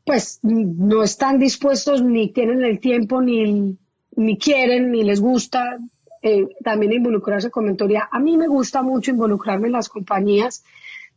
[0.06, 3.78] pues no están dispuestos ni tienen el tiempo ni,
[4.16, 5.78] ni quieren ni les gusta
[6.22, 8.08] eh, también involucrarse con mentoría.
[8.12, 10.64] A mí me gusta mucho involucrarme en las compañías,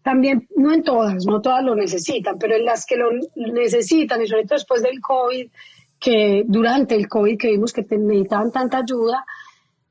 [0.02, 4.26] también, no en todas, no todas lo necesitan, pero en las que lo necesitan, y
[4.26, 5.50] sobre todo después del COVID,
[5.98, 9.24] que durante el COVID que vimos que necesitaban tanta ayuda,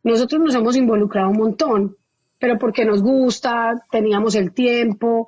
[0.03, 1.97] nosotros nos hemos involucrado un montón,
[2.39, 5.27] pero porque nos gusta, teníamos el tiempo.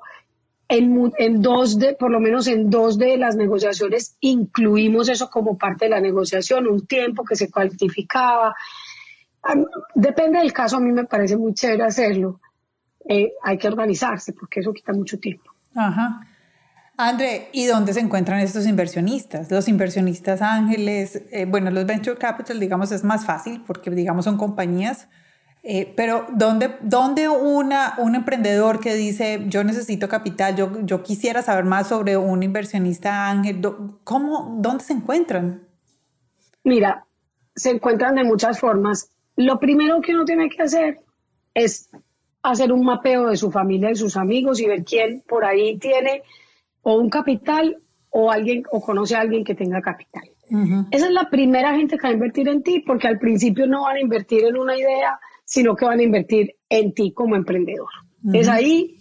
[0.71, 5.57] En, en, dos de, por lo menos en dos de las negociaciones, incluimos eso como
[5.57, 8.55] parte de la negociación, un tiempo que se cuantificaba,
[9.95, 12.39] Depende del caso, a mí me parece muy chévere hacerlo.
[13.11, 15.51] Eh, hay que organizarse porque eso quita mucho tiempo.
[15.73, 16.21] Ajá.
[16.95, 19.49] André, ¿y dónde se encuentran estos inversionistas?
[19.49, 24.37] Los inversionistas ángeles, eh, bueno, los venture capital, digamos, es más fácil porque, digamos, son
[24.37, 25.07] compañías.
[25.63, 31.41] Eh, pero ¿dónde, dónde una, un emprendedor que dice, yo necesito capital, yo, yo quisiera
[31.41, 33.59] saber más sobre un inversionista ángel,
[34.03, 35.63] ¿cómo, ¿dónde se encuentran?
[36.63, 37.07] Mira,
[37.55, 39.09] se encuentran de muchas formas.
[39.35, 40.99] Lo primero que uno tiene que hacer
[41.55, 41.89] es
[42.41, 46.23] hacer un mapeo de su familia y sus amigos y ver quién por ahí tiene
[46.81, 50.23] o un capital o alguien o conoce a alguien que tenga capital.
[50.89, 53.83] Esa es la primera gente que va a invertir en ti porque al principio no
[53.83, 57.89] van a invertir en una idea, sino que van a invertir en ti como emprendedor.
[58.33, 58.97] Es ahí,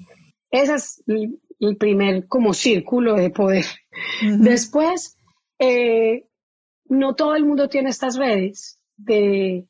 [0.51, 3.65] ese es el, primer como círculo de poder.
[4.41, 5.17] Después,
[5.59, 6.27] eh,
[6.89, 9.67] no todo el mundo tiene estas redes de,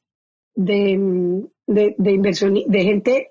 [0.56, 3.28] de, de, inversión, de gente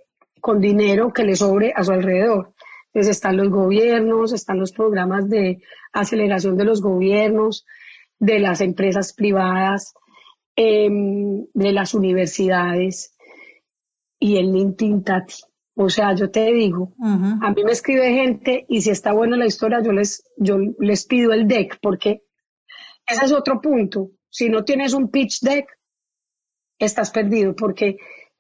[0.47, 2.53] con dinero que le sobre a su alrededor.
[2.85, 7.65] Entonces están los gobiernos, están los programas de aceleración de los gobiernos,
[8.17, 9.93] de las empresas privadas,
[10.55, 13.13] em, de las universidades
[14.17, 15.35] y el LinkedIn Tati.
[15.75, 19.47] O sea, yo te digo, a mí me escribe gente y si está buena la
[19.47, 22.21] historia, yo les, yo les pido el deck porque
[23.05, 24.11] ese es otro punto.
[24.29, 25.67] Si no tienes un pitch deck,
[26.79, 27.97] estás perdido porque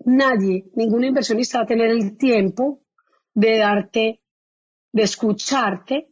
[0.07, 2.81] nadie, ningún inversionista va a tener el tiempo
[3.33, 4.21] de darte,
[4.91, 6.09] de escucharte,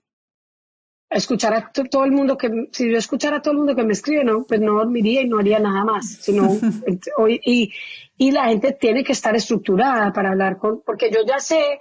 [1.10, 3.94] escuchar a todo el mundo que, si yo escuchara a todo el mundo que me
[3.94, 6.50] escribe, no, pues no dormiría y no haría nada más, sino,
[7.46, 7.74] y,
[8.18, 11.80] y la gente tiene que estar estructurada para hablar con, porque yo ya sé,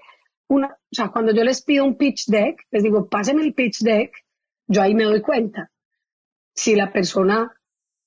[0.48, 3.80] una, o sea, cuando yo les pido un pitch deck, les digo, pásenme el pitch
[3.80, 4.12] deck,
[4.68, 5.70] yo ahí me doy cuenta
[6.54, 7.52] si la persona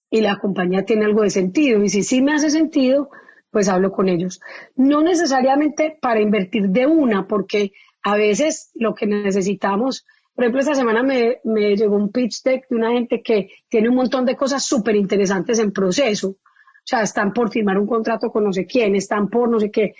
[0.10, 1.84] y la compañía tiene algo de sentido.
[1.84, 3.10] Y si sí me hace sentido,
[3.58, 4.40] pues hablo con ellos.
[4.76, 7.72] No necesariamente para invertir de una, porque
[8.04, 10.06] a veces lo que necesitamos,
[10.36, 13.90] por ejemplo, esta semana me, me llegó un pitch deck de una gente que tiene
[13.90, 16.28] un montón de cosas súper interesantes en proceso.
[16.28, 16.38] O
[16.84, 19.96] sea, están por firmar un contrato con no sé quién, están por no sé qué.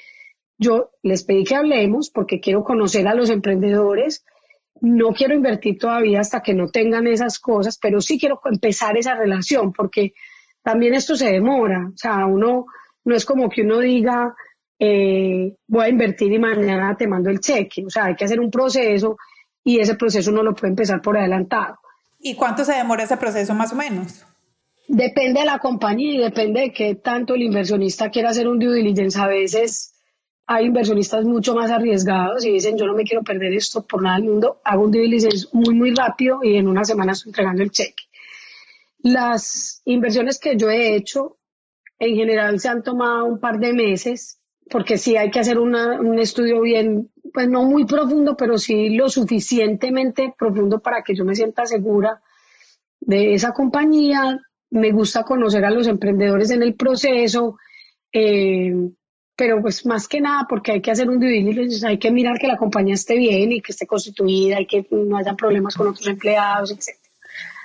[0.60, 4.24] Yo les pedí que hablemos porque quiero conocer a los emprendedores
[4.82, 9.16] no quiero invertir todavía hasta que no tengan esas cosas, pero sí quiero empezar esa
[9.16, 10.14] relación porque
[10.62, 11.90] también esto se demora.
[11.92, 12.68] O sea, uno
[13.08, 14.36] no es como que uno diga,
[14.78, 17.86] eh, voy a invertir y mañana te mando el cheque.
[17.86, 19.16] O sea, hay que hacer un proceso
[19.64, 21.78] y ese proceso no lo puede empezar por adelantado.
[22.20, 24.26] ¿Y cuánto se demora ese proceso más o menos?
[24.90, 28.76] Depende de la compañía y depende de qué tanto el inversionista quiera hacer un due
[28.76, 29.18] diligence.
[29.18, 29.94] A veces
[30.46, 34.18] hay inversionistas mucho más arriesgados y dicen, yo no me quiero perder esto por nada
[34.18, 35.08] del mundo, hago un due
[35.54, 38.04] muy, muy rápido y en una semana estoy entregando el cheque.
[39.00, 41.37] Las inversiones que yo he hecho,
[42.00, 44.40] en general se han tomado un par de meses,
[44.70, 49.10] porque sí hay que hacer un estudio bien, pues no muy profundo, pero sí lo
[49.10, 52.22] suficientemente profundo para que yo me sienta segura
[53.00, 54.40] de esa compañía.
[54.70, 57.58] Me gusta conocer a los emprendedores en el proceso.
[58.12, 58.74] Eh,
[59.38, 62.48] pero pues más que nada porque hay que hacer un diligence, hay que mirar que
[62.48, 66.08] la compañía esté bien y que esté constituida y que no haya problemas con otros
[66.08, 66.98] empleados, etc.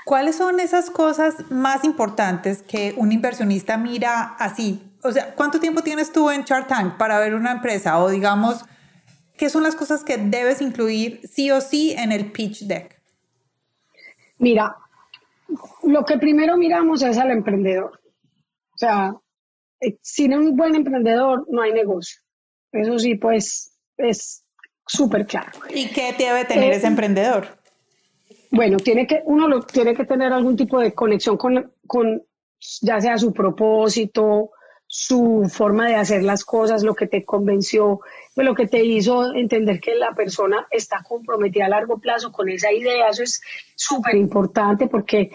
[0.05, 4.83] ¿Cuáles son esas cosas más importantes que un inversionista mira así?
[5.03, 7.99] O sea, ¿cuánto tiempo tienes tú en Shark Tank para ver una empresa?
[8.03, 8.65] O digamos,
[9.37, 13.01] ¿qué son las cosas que debes incluir sí o sí en el pitch deck?
[14.39, 14.77] Mira,
[15.85, 18.01] lo que primero miramos es al emprendedor.
[18.75, 19.15] O sea,
[19.81, 22.21] eh, sin un buen emprendedor no hay negocio.
[22.73, 24.45] Eso sí, pues es
[24.87, 25.53] súper claro.
[25.71, 27.62] ¿Y qué debe tener ese eh, emprendedor?
[28.53, 32.23] Bueno, tiene que, uno lo, tiene que tener algún tipo de conexión con, con
[32.83, 34.51] ya sea su propósito,
[34.87, 38.01] su forma de hacer las cosas, lo que te convenció,
[38.35, 42.51] pues, lo que te hizo entender que la persona está comprometida a largo plazo con
[42.51, 43.09] esa idea.
[43.09, 43.41] Eso es
[43.75, 45.31] súper importante porque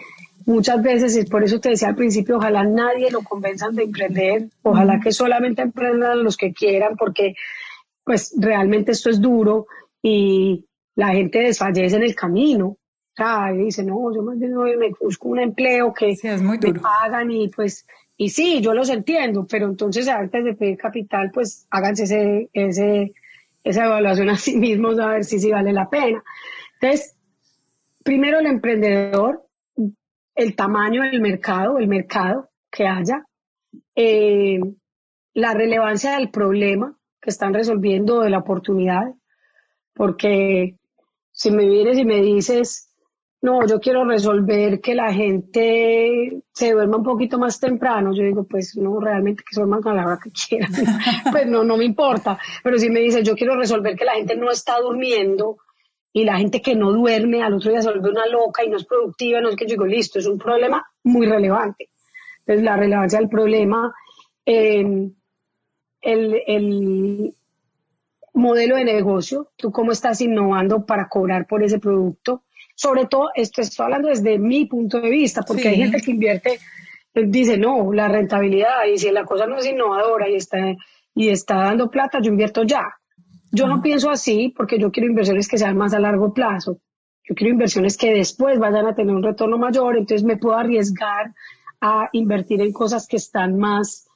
[0.46, 4.48] muchas veces, y por eso te decía al principio, ojalá nadie lo convenzan de emprender,
[4.62, 7.34] ojalá que solamente emprendan los que quieran, porque
[8.04, 9.66] pues realmente esto es duro
[10.00, 12.76] y la gente desfallece en el camino.
[13.18, 17.84] Sea, dice, no, yo más bien me busco un empleo que me pagan y pues,
[18.16, 23.12] y sí, yo los entiendo, pero entonces antes de pedir capital, pues háganse ese, ese,
[23.64, 26.22] esa evaluación a sí mismos a ver si sí vale la pena.
[26.80, 27.16] Entonces,
[28.04, 29.44] primero el emprendedor,
[30.36, 33.26] el tamaño del mercado, el mercado que haya,
[33.96, 34.60] eh,
[35.34, 39.12] la relevancia del problema que están resolviendo, de la oportunidad,
[39.92, 40.76] porque
[41.32, 42.87] si me vienes y me dices,
[43.40, 48.44] no, yo quiero resolver que la gente se duerma un poquito más temprano, yo digo,
[48.44, 50.72] pues no, realmente que se duerman con la hora que quieran,
[51.30, 54.36] pues no, no me importa, pero si me dices, yo quiero resolver que la gente
[54.36, 55.58] no está durmiendo,
[56.12, 58.76] y la gente que no duerme al otro día se vuelve una loca y no
[58.76, 61.90] es productiva, no es que yo digo, listo, es un problema muy relevante.
[62.40, 63.94] Entonces, la relevancia del problema,
[64.44, 65.12] em,
[66.00, 67.34] el,
[68.32, 72.44] modelo de negocio, tú cómo estás innovando para cobrar por ese producto.
[72.78, 76.60] Sobre todo, esto estoy hablando desde mi punto de vista, porque hay gente que invierte,
[77.12, 80.76] dice, no, la rentabilidad, y si la cosa no es innovadora y está,
[81.12, 82.84] y está dando plata, yo invierto ya.
[83.50, 86.78] Yo no pienso así porque yo quiero inversiones que sean más a largo plazo.
[87.28, 91.34] Yo quiero inversiones que después vayan a tener un retorno mayor, entonces me puedo arriesgar
[91.80, 94.06] a invertir en cosas que están más,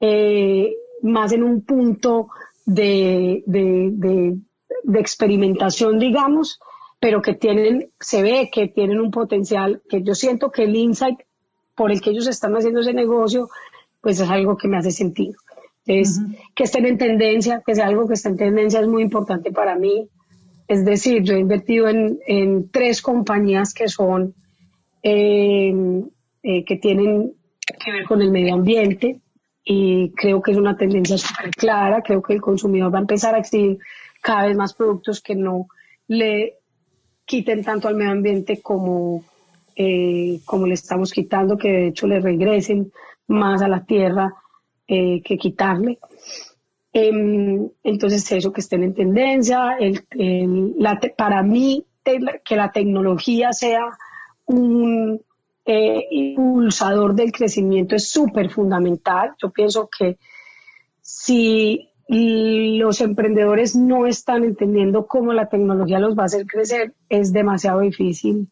[0.00, 2.30] eh, más en un punto
[2.66, 4.36] de, de,
[4.98, 6.58] experimentación, digamos,
[7.00, 11.20] pero que tienen, se ve que tienen un potencial, que yo siento que el insight
[11.74, 13.48] por el que ellos están haciendo ese negocio,
[14.00, 15.38] pues es algo que me hace sentido.
[15.86, 16.22] Entonces,
[16.54, 19.76] que estén en tendencia, que sea algo que esté en tendencia es muy importante para
[19.76, 20.08] mí.
[20.66, 24.34] Es decir, yo he invertido en, en tres compañías que son
[25.02, 25.72] eh,
[26.42, 27.34] eh, que tienen
[27.84, 29.20] que ver con el medio ambiente
[29.64, 33.34] y creo que es una tendencia súper clara, creo que el consumidor va a empezar
[33.34, 33.78] a exigir
[34.20, 35.68] cada vez más productos que no
[36.06, 36.57] le
[37.28, 39.22] quiten tanto al medio ambiente como,
[39.76, 42.90] eh, como le estamos quitando, que de hecho le regresen
[43.28, 44.34] más a la tierra
[44.88, 45.98] eh, que quitarle.
[46.92, 50.02] Em, entonces eso que estén en tendencia, el,
[51.16, 53.84] para mí que la tecnología sea
[54.46, 55.20] un,
[55.70, 59.34] eh, impulsador del crecimiento es súper fundamental.
[59.36, 60.16] Yo pienso que
[61.02, 67.32] si los emprendedores no están entendiendo cómo la tecnología los va a hacer crecer, es
[67.32, 68.48] demasiado difícil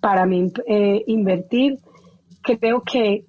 [0.00, 1.78] para mí eh, invertir.
[2.42, 3.26] Creo que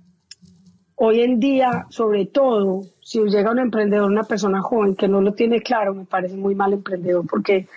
[0.95, 5.33] hoy en día, sobre todo, si llega un emprendedor, una persona joven que no lo
[5.33, 7.67] tiene claro, me parece muy mal emprendedor porque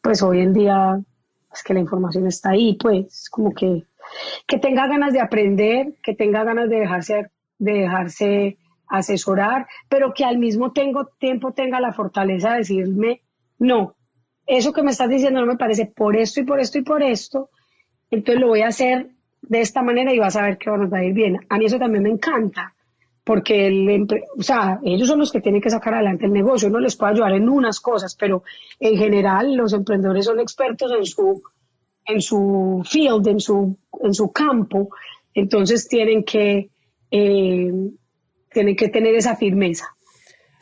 [0.00, 1.00] pues hoy en día
[1.52, 3.84] es que la información está ahí, pues como que
[4.46, 8.58] que tenga ganas de aprender, que tenga ganas de dejarse, de dejarse
[8.92, 13.22] asesorar, pero que al mismo tiempo tenga la fortaleza de decirme,
[13.58, 13.94] no,
[14.46, 17.02] eso que me estás diciendo no me parece por esto y por esto y por
[17.02, 17.48] esto,
[18.10, 19.08] entonces lo voy a hacer
[19.40, 21.38] de esta manera y vas a ver que nos va a ir bien.
[21.48, 22.74] A mí eso también me encanta,
[23.24, 26.80] porque el, o sea, ellos son los que tienen que sacar adelante el negocio, uno
[26.80, 28.42] les puede ayudar en unas cosas, pero
[28.78, 31.42] en general los emprendedores son expertos en su
[32.04, 34.90] en su field, en su, en su campo,
[35.34, 36.68] entonces tienen que,
[37.10, 37.72] eh,
[38.52, 39.86] tienen que tener esa firmeza.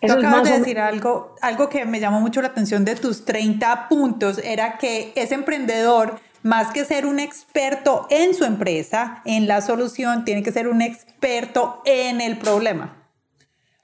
[0.00, 3.88] Eso acabas de decir algo, algo que me llamó mucho la atención de tus 30
[3.88, 9.60] puntos, era que ese emprendedor, más que ser un experto en su empresa, en la
[9.60, 12.96] solución, tiene que ser un experto en el problema.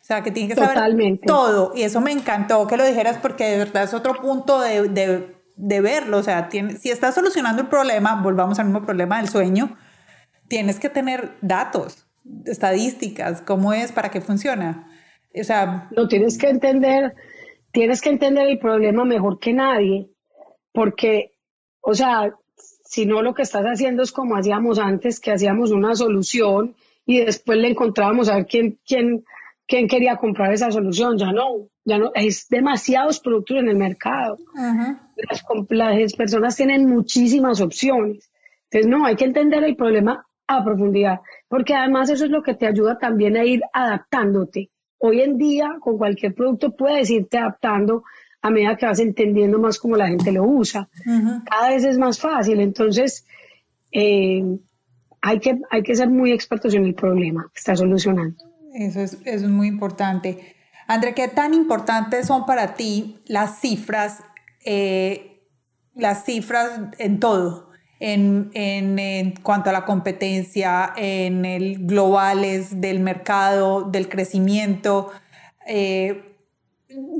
[0.01, 1.73] O sea, que tiene que saber todo.
[1.75, 5.37] Y eso me encantó que lo dijeras porque de verdad es otro punto de, de
[5.57, 6.19] de verlo.
[6.19, 9.77] O sea, si estás solucionando el problema, volvamos al mismo problema del sueño,
[10.49, 12.06] tienes que tener datos,
[12.45, 14.89] estadísticas, cómo es, para qué funciona.
[15.39, 17.15] O sea, lo tienes que entender,
[17.73, 20.09] tienes que entender el problema mejor que nadie,
[20.73, 21.33] porque,
[21.81, 22.35] o sea,
[22.85, 26.75] si no lo que estás haciendo es como hacíamos antes, que hacíamos una solución
[27.05, 29.25] y después le encontrábamos a ver quién, quién,
[29.67, 34.39] quién quería comprar esa solución, ya no, ya no, es demasiados productos en el mercado.
[35.69, 38.31] las, personas tienen muchísimas opciones.
[38.71, 42.55] Entonces, no, hay que entender el problema a profundidad, porque además eso es lo que
[42.55, 44.71] te ayuda también a ir adaptándote.
[44.99, 48.05] Hoy en día, con cualquier producto puedes irte adaptando
[48.43, 50.89] a medida que vas entendiendo más cómo la gente lo usa.
[51.51, 52.61] Cada vez es más fácil.
[52.61, 53.27] Entonces,
[53.93, 54.43] eh,
[55.21, 58.37] hay, que, hay que ser muy expertos en el problema que está solucionando.
[58.75, 60.55] Eso es, es muy importante.
[60.87, 64.23] André, ¿qué tan importantes son para ti las cifras,
[64.65, 65.43] eh,
[65.95, 67.66] las cifras en todo?
[67.99, 75.11] En, en, cuanto a la competencia, en el globales del mercado, del crecimiento.
[75.67, 76.37] Eh,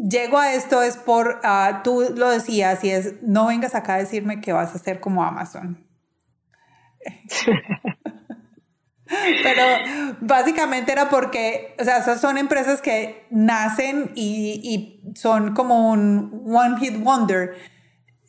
[0.09, 3.99] llego a esto es por, uh, tú lo decías, y es, no vengas acá a
[3.99, 5.85] decirme que vas a ser como Amazon.
[9.43, 9.63] Pero
[10.21, 16.79] básicamente era porque, o sea, esas son empresas que nacen y, son como un one
[16.81, 17.55] hit wonder.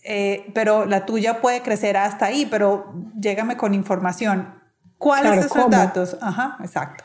[0.10, 4.54] Eh, pero la tuya puede crecer hasta ahí, pero llégame con información.
[4.98, 6.18] ¿Cuáles son esos datos?
[6.22, 7.04] Ajá, exacto.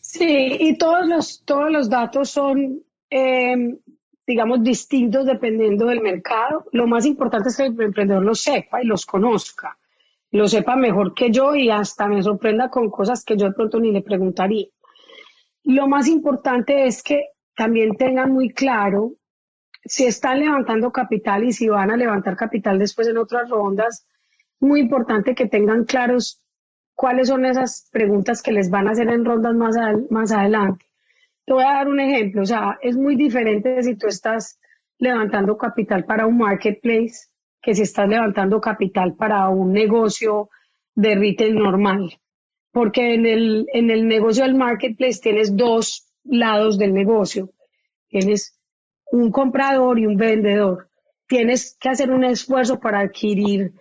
[0.00, 3.78] Sí, y todos los, todos los datos son, em,
[4.26, 6.64] digamos, distintos dependiendo del mercado.
[6.72, 9.76] Lo más importante es que el emprendedor los sepa y los conozca
[10.32, 13.78] lo sepa mejor que yo y hasta me sorprenda con cosas que yo de pronto
[13.78, 14.66] ni le preguntaría.
[15.64, 19.12] Lo más importante es que también tengan muy claro
[19.84, 24.06] si están levantando capital y si van a levantar capital después en otras rondas,
[24.60, 26.40] muy importante que tengan claros
[26.94, 30.86] cuáles son esas preguntas que les van a hacer en rondas más, adelante.
[31.44, 34.60] te voy a dar un ejemplo, o sea, es muy diferente si tú estás
[34.98, 37.26] levantando capital para un marketplace
[37.60, 40.50] que si estás levantando capital para un negocio
[40.94, 42.20] de retail normal.
[42.70, 47.50] Porque en el, en el negocio del marketplace tienes dos lados del negocio.
[48.08, 48.58] Tienes
[49.12, 50.88] un comprador y un vendedor.
[51.26, 53.72] Tienes que hacer un esfuerzo para adquirir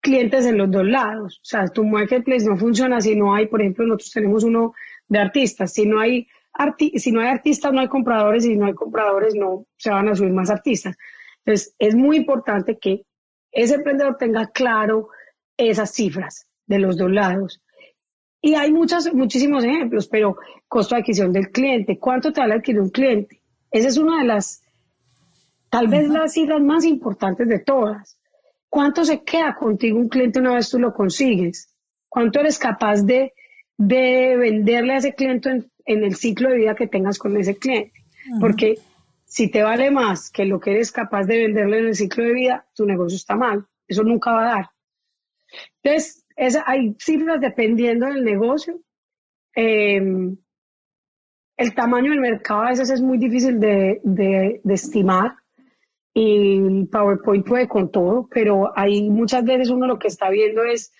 [0.00, 1.38] clientes en los dos lados.
[1.42, 4.74] O sea, tu marketplace no funciona si no hay, por ejemplo, nosotros tenemos uno
[5.08, 5.74] de artistas.
[5.74, 8.44] Si no hay, artistas, no hay compradores.
[8.44, 10.96] Si no hay compradores, no se van a subir más artistas.
[11.44, 13.04] Entonces, es muy importante que
[13.50, 15.10] ese emprendedor tenga claro
[15.58, 17.62] esas cifras de los dos lados.
[18.40, 20.36] Y hay muchos, muchísimos ejemplos, pero
[20.66, 23.41] costo de adquisición del cliente, ¿cuánto te vale adquirir un cliente?
[23.72, 24.62] Esa es una de las,
[25.70, 28.18] tal vez las cifras más importantes de todas.
[28.68, 31.74] ¿Cuánto se queda contigo un cliente una vez tú lo consigues?
[32.08, 33.32] ¿Cuánto eres capaz de,
[33.78, 37.92] de venderle a ese cliente en, el ciclo de vida que tengas con ese cliente?
[38.38, 38.78] Porque
[39.24, 42.34] si te vale más que lo que eres capaz de venderle en el ciclo de
[42.34, 43.66] vida, tu negocio está mal.
[43.88, 44.70] Eso nunca va a dar.
[45.82, 46.24] Entonces,
[46.66, 48.80] hay cifras dependiendo del negocio.
[49.54, 50.36] Em,
[51.56, 55.36] el tamaño del mercado a veces es muy difícil de, de, estimar
[56.14, 60.92] y PowerPoint puede con todo, pero hay muchas veces uno lo que está viendo es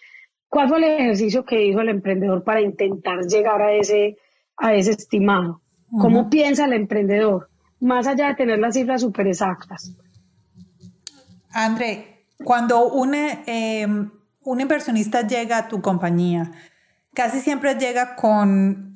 [0.48, 4.16] cuál fue el ejercicio que hizo el emprendedor para intentar llegar a ese,
[4.56, 5.60] a ese estimado.
[6.00, 7.50] ¿Cómo piensa el emprendedor?
[7.80, 9.94] Más allá de tener las cifras súper exactas.
[11.52, 14.10] André, cuando una, em,
[14.42, 16.50] un inversionista llega a tu compañía,
[17.12, 18.91] casi siempre llega con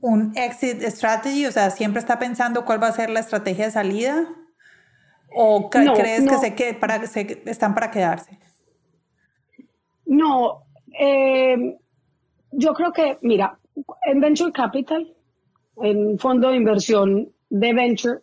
[0.00, 3.70] un exit strategy, o sea, siempre está pensando cuál va a ser la estrategia de
[3.70, 4.28] salida.
[5.32, 8.38] ¿O crees que, se que para, se, están para quedarse?
[10.06, 10.64] No,
[10.98, 11.78] eh,
[12.50, 13.58] yo creo que, mira,
[14.04, 15.14] en Venture Capital,
[15.76, 18.20] en fondo de inversión de venture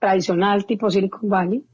[0.00, 1.64] tradicional tipo Silicon Valley,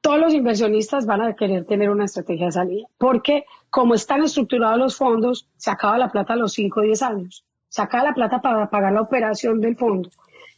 [0.00, 4.78] todos los inversionistas van a querer tener una estrategia de salida, porque como están estructurados
[4.78, 8.14] los fondos, se acaba la plata a los 5 o 10 años, se acaba la
[8.14, 10.10] plata para pagar la operación del fondo.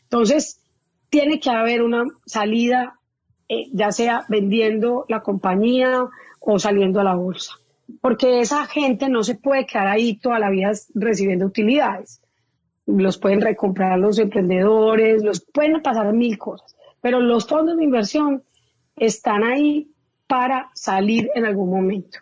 [0.02, 0.60] Entonces,
[1.10, 2.98] tiene que haber una salida,
[3.48, 6.06] eh, ya sea vendiendo la compañía
[6.38, 7.54] o saliendo a la bolsa,
[8.00, 12.22] porque esa gente no se puede quedar ahí toda la vida recibiendo utilidades.
[12.86, 18.42] Los pueden recomprar los emprendedores, los pueden pasar mil cosas, pero los fondos de inversión
[18.96, 19.90] están ahí
[20.26, 22.20] para salir en algún momento.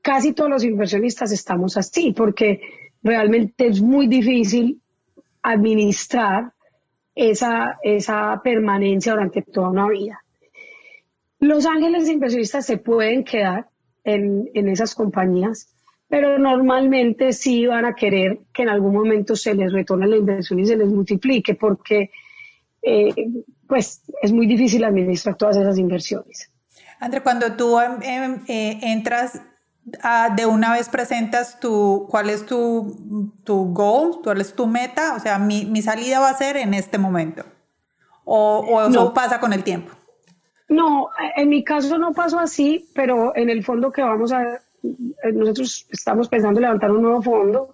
[0.00, 2.60] Casi todos los inversionistas estamos así porque
[3.06, 4.80] realmente es muy difícil
[5.42, 6.52] administrar
[7.14, 10.22] esa, esa permanencia durante toda una vida.
[11.38, 13.68] Los ángeles inversionistas se pueden quedar
[14.04, 15.68] en, en, esas compañías,
[16.08, 20.58] pero normalmente sí van a querer que en algún momento se les retorne la inversión
[20.60, 22.10] y se les multiplique, porque
[22.82, 23.14] eh,
[23.68, 26.50] pues es muy difícil administrar todas esas inversiones.
[27.00, 29.42] André, cuando tú em, em, eh, entras
[30.36, 35.20] de una vez presentas tu, cuál es tu, tu goal, cuál es tu meta, o
[35.20, 37.44] sea, mi, mi salida va a ser en este momento.
[38.24, 39.14] ¿O, o no.
[39.14, 39.92] pasa con el tiempo?
[40.68, 44.42] No, en mi caso no pasó así, pero en el fondo que vamos a,
[44.82, 47.72] eh, nosotros estamos pensando levantar un nuevo fondo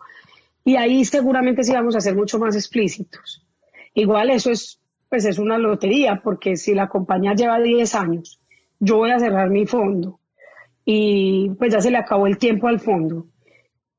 [0.64, 3.46] y ahí seguramente sí vamos a ser mucho más explícitos.
[3.94, 4.78] Igual eso es
[5.12, 8.40] pues es una lotería, porque si la compañía lleva 10 años,
[8.80, 10.21] yo voy a cerrar mi fondo
[10.84, 13.26] y pues ya se le acabó el tiempo al fondo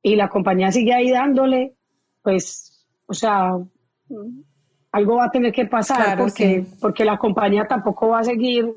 [0.01, 1.75] y la compañía sigue ahí dándole,
[2.21, 3.57] pues, o sea,
[4.91, 8.73] algo va a tener que pasar porque, porque la compañía tampoco va a seguir.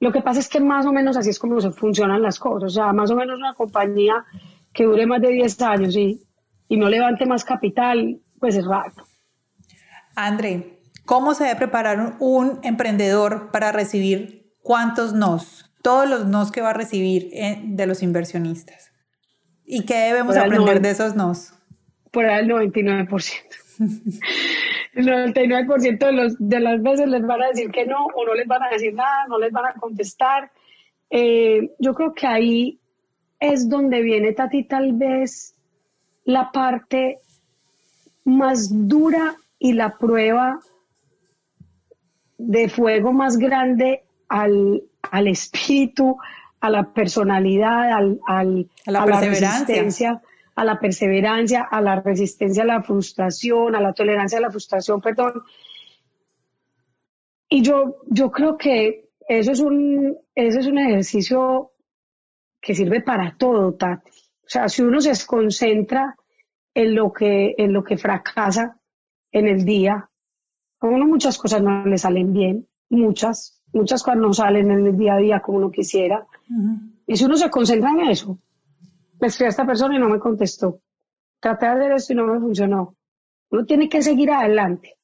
[0.00, 2.72] Lo que pasa es que más o menos así es como se funcionan las cosas.
[2.72, 4.24] O sea, más o menos una compañía
[4.72, 6.22] que dure más de 10 años y,
[6.68, 8.92] y no levante más capital, pues es raro.
[10.14, 15.70] André, ¿Cómo se debe preparar un emprendedor para recibir cuántos nos?
[15.84, 18.90] Todos los nos que va a recibir eh, de los inversionistas.
[19.66, 21.52] ¿Y qué debemos aprender de esos nos?
[22.10, 23.32] Por el 99%.
[24.94, 28.32] el 99% de, los, de las veces les van a decir que no o no
[28.32, 30.50] les van a decir nada, no les van a contestar.
[31.10, 32.80] Eh, yo creo que ahí
[33.38, 35.54] es donde viene, Tati, tal vez
[36.24, 37.18] la parte
[38.24, 40.60] más dura y la prueba
[42.38, 46.16] de fuego más grande al, al espíritu,
[46.60, 50.22] a la personalidad, al, al, a, la, resistencia,
[50.54, 55.00] a la perseverancia, a la resistencia a la frustración, a la tolerancia a la frustración,
[55.00, 55.42] perdón.
[57.48, 61.72] Y yo, yo creo que eso es un, eso es un ejercicio
[62.60, 64.10] que sirve para todo, Tati.
[64.10, 66.16] O sea, si uno se concentra
[66.74, 68.78] en lo que, en lo que fracasa,
[69.34, 70.08] en el día.
[70.80, 74.96] A uno muchas cosas no le salen bien, muchas, muchas cosas no salen en el
[74.96, 76.26] día a día como uno quisiera.
[77.06, 78.38] Y si uno se concentra en eso,
[79.20, 80.80] le escribí a esta persona y no me contestó.
[81.40, 82.94] Traté de hacer esto y no me funcionó.
[83.50, 84.96] Uno tiene que seguir adelante.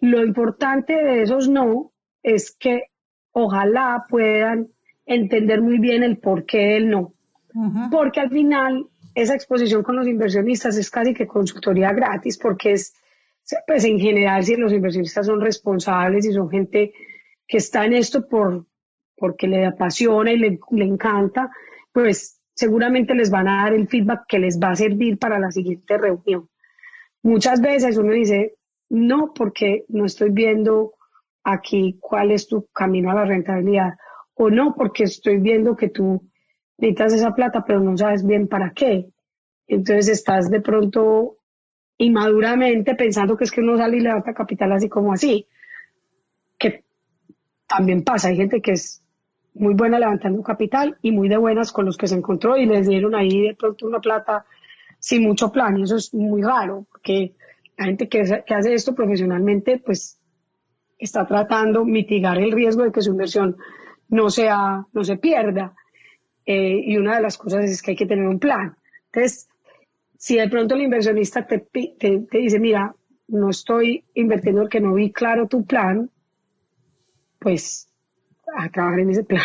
[0.00, 1.92] Lo importante de esos no
[2.22, 2.84] es que
[3.32, 4.68] ojalá puedan
[5.06, 7.14] entender muy bien el porqué del no.
[7.90, 12.94] Porque al final esa exposición con los inversionistas es casi que consultoría gratis, porque es,
[13.66, 16.92] pues en general, si los inversionistas son responsables y son gente
[17.52, 18.64] que está en esto por,
[19.14, 21.50] porque le apasiona y le, le encanta,
[21.92, 25.50] pues seguramente les van a dar el feedback que les va a servir para la
[25.50, 26.48] siguiente reunión.
[27.22, 28.54] Muchas veces uno dice,
[28.88, 30.94] no, porque no estoy viendo
[31.44, 33.98] aquí cuál es tu camino a la rentabilidad,
[34.32, 36.26] o no, porque estoy viendo que tú
[36.78, 39.10] necesitas esa plata, pero no sabes bien para qué.
[39.66, 41.36] Entonces estás de pronto
[41.98, 45.46] inmaduramente pensando que es que uno sale y levanta capital así como así,
[46.58, 46.84] que
[47.76, 49.02] también pasa, hay gente que es
[49.54, 52.88] muy buena levantando capital y muy de buenas con los que se encontró y les
[52.88, 54.44] dieron ahí de pronto una plata
[54.98, 57.34] sin mucho plan y eso es muy raro porque
[57.76, 60.18] la gente que, hace esto profesionalmente pues
[60.98, 63.56] está tratando mitigar el riesgo de que su inversión
[64.08, 65.74] no, sea, no se pierda.
[66.44, 68.76] Eh, y una de las cosas es que hay que tener un plan.
[69.06, 69.48] Entonces,
[70.16, 72.94] si de pronto el inversionista te, te, dice, mira,
[73.26, 76.10] no estoy invirtiendo porque no vi claro tu plan,
[77.42, 77.88] pues
[78.56, 79.42] a trabajar en ese plan.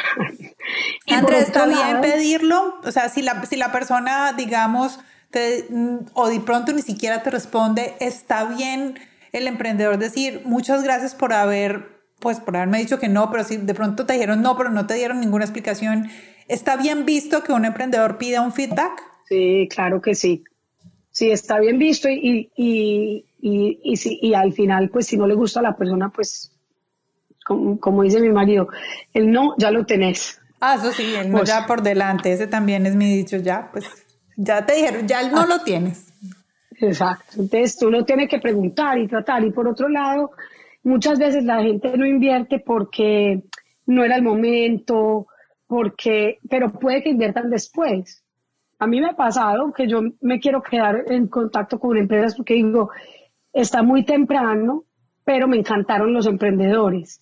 [1.08, 2.80] Andrés, ¿está bien pedirlo?
[2.84, 5.00] O sea, si la, si la persona, digamos,
[5.32, 5.66] te,
[6.14, 9.00] o de pronto ni siquiera te responde, ¿está bien
[9.32, 13.58] el emprendedor decir, muchas gracias por haber pues por haberme dicho que no, pero si
[13.58, 16.10] de pronto te dijeron no, pero no te dieron ninguna explicación,
[16.48, 19.04] ¿está bien visto que un emprendedor pida un feedback?
[19.28, 20.44] Sí, claro que sí.
[21.12, 25.28] Sí, está bien visto y, y, y, y, si, y al final, pues si no
[25.28, 26.52] le gusta a la persona, pues
[27.48, 28.68] como, como dice mi marido,
[29.14, 30.40] el no ya lo tenés.
[30.60, 33.70] Ah, eso sí, el no pues ya por delante, ese también es mi dicho, ya,
[33.72, 33.86] pues
[34.36, 35.48] ya te dijeron, ya el no ah.
[35.48, 36.08] lo tienes.
[36.80, 39.44] Exacto, entonces tú lo tienes que preguntar y tratar.
[39.44, 40.32] Y por otro lado,
[40.84, 43.42] muchas veces la gente no invierte porque
[43.88, 45.28] no era el momento,
[45.66, 48.24] porque, pero puede que inviertan después.
[48.80, 52.54] A mí me ha pasado que yo me quiero quedar en contacto con empresas porque
[52.54, 52.92] digo,
[53.54, 54.84] está muy temprano,
[55.28, 57.20] pero me encantaron los emprendedores.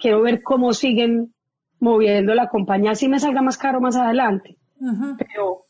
[0.00, 1.32] Quiero ver cómo siguen
[1.78, 4.56] moviendo la compañía, así me salga más caro más adelante.
[5.16, 5.66] Pero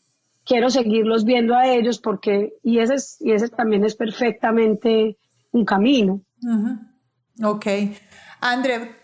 [0.47, 5.19] quiero seguirlos viendo a ellos porque, y ese, es, y ese también es perfectamente
[5.53, 6.23] un camino.
[7.45, 7.67] Ok.
[8.41, 8.97] André,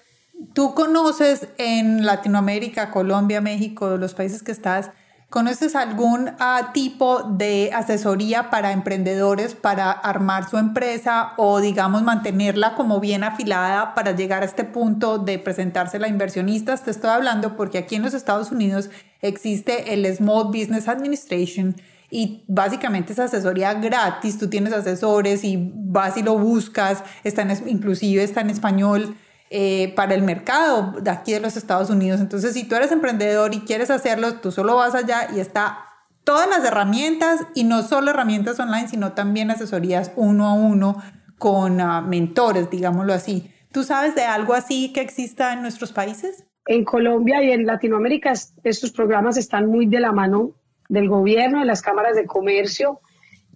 [0.54, 4.90] tú conoces en Latinoamérica, Colombia, México, los países que estás,
[5.34, 12.76] ¿conoces algún ah, tipo de asesoría para emprendedores para armar su empresa o, digamos, mantenerla
[12.76, 16.84] como bien afilada para llegar a este punto de presentarse a inversionistas?
[16.84, 18.90] Te estoy hablando porque aquí en los Estados Unidos
[19.22, 21.74] existe el Small Business Administration
[22.12, 28.22] y básicamente es asesoría gratis, tú tienes asesores y vas y lo buscas, está inclusive
[28.22, 29.16] está en español
[29.56, 32.20] eh, para el mercado de aquí de los Estados Unidos.
[32.20, 35.78] Entonces, si tú eres emprendedor y quieres hacerlo, tú solo vas allá y está
[36.24, 41.00] todas las herramientas y no solo herramientas online, sino también asesorías uno a uno
[41.38, 43.48] con uh, mentores, digámoslo así.
[43.70, 46.44] ¿Tú sabes de algo así que exista en nuestros países?
[46.66, 48.32] En Colombia y en Latinoamérica
[48.64, 50.56] estos programas están muy de la mano
[50.88, 53.02] del gobierno, de las cámaras de comercio.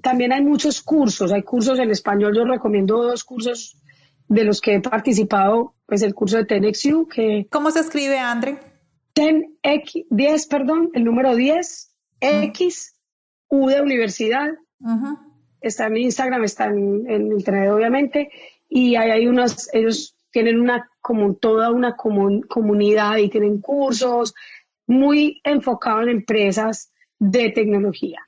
[0.00, 3.82] También hay muchos cursos, hay cursos en español, yo recomiendo dos cursos
[4.28, 7.46] de los que he participado, pues el curso de TENXU, que...
[7.50, 8.58] ¿Cómo se escribe, Andre?
[9.14, 12.94] TEN X, 10, perdón, el número 10, X,
[13.48, 14.48] U de universidad.
[15.60, 18.30] Está en Instagram, está en, Internet, obviamente,
[18.68, 24.34] y hay, hay unas, ellos tienen una, como toda una comunidad y tienen cursos
[24.86, 28.20] muy enfocados en empresas de tecnología.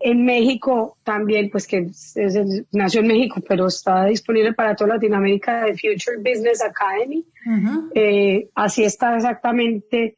[0.00, 1.90] En México también, pues que
[2.72, 7.24] nació en México, pero está disponible para toda Latinoamérica de Future Business Academy.
[7.94, 10.16] Eh, así está exactamente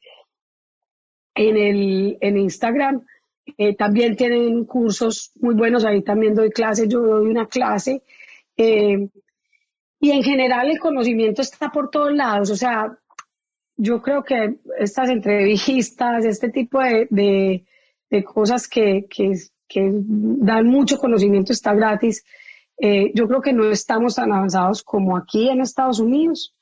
[1.34, 3.04] en, el, en Instagram.
[3.56, 8.02] Eh, también tienen cursos muy buenos, ahí también doy clases, yo doy una clase.
[8.56, 9.08] Eh,
[10.00, 12.96] y en general el conocimiento está por todos lados, o sea,
[13.76, 17.64] yo creo que estas entrevistas, este tipo de de
[18.24, 19.32] cosas que, que,
[19.68, 22.24] que dan mucho conocimiento, está gratis.
[22.78, 26.54] Eh, yo creo que no estamos tan avanzados como aquí en Estados Unidos,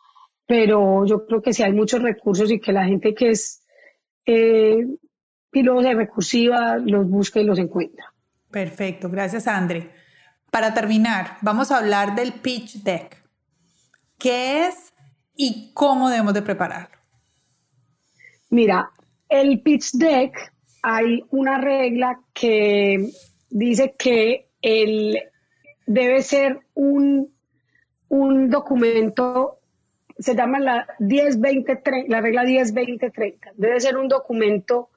[0.47, 3.63] pero yo creo que sí hay muchos recursos y que la gente que es
[4.25, 4.87] eh,
[5.51, 8.13] piloto de recursiva los busca y los encuentra.
[8.51, 9.91] Perfecto, gracias André.
[10.51, 13.23] para terminar, vamos a hablar del pitch deck.
[14.19, 14.95] ¿Qué es
[15.35, 16.97] y cómo debemos de prepararlo?
[18.49, 18.91] Mira,
[19.29, 20.55] el pitch deck
[20.89, 23.11] hay una regla que
[23.51, 25.19] dice que el,
[25.85, 27.35] debe ser un,
[28.09, 29.59] un documento,
[30.17, 33.51] se llama la 10, 20, la regla 10, 20, 30.
[33.57, 34.91] Debe ser un documento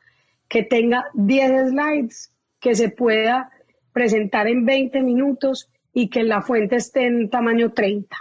[0.47, 3.49] que tenga 10 slides, que se pueda
[3.91, 8.15] presentar en 20 minutos y que la fuente esté en tamaño 30.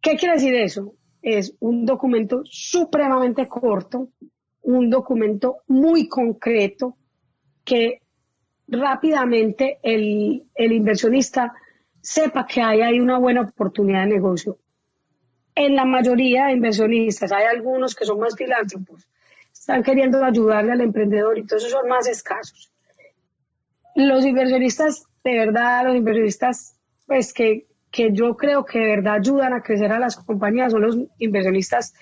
[0.00, 0.96] ¿Qué quiere decir eso?
[1.22, 4.08] Es un documento supremamente corto,
[4.64, 6.96] un documento muy concreto
[7.64, 8.02] que
[8.68, 11.54] rápidamente el, el inversionista
[12.00, 14.58] sepa que hay, hay una buena oportunidad de negocio.
[15.54, 19.06] En la mayoría de inversionistas, hay algunos que son más filántropos,
[19.52, 22.72] están queriendo ayudarle al emprendedor y esos son más escasos.
[23.94, 29.52] Los inversionistas, de verdad, los inversionistas, pues que, que yo creo que de verdad ayudan
[29.52, 31.94] a crecer a las compañías, son los inversionistas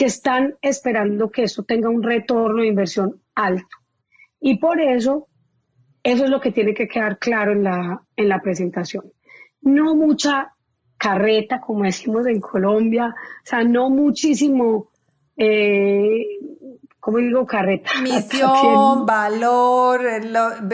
[0.00, 3.76] que están esperando que esto tenga un retorno de inversión alto.
[4.40, 5.28] Y por eso,
[6.02, 9.12] eso es lo que tiene que quedar claro en la, en la presentación
[9.62, 10.54] no mucha
[10.96, 14.90] carreta, como decimos en Colombia, o sea, no muchísimo,
[15.36, 16.26] eh,
[17.00, 17.90] ¿cómo digo carreta?
[18.02, 20.20] Misión, valor, eh,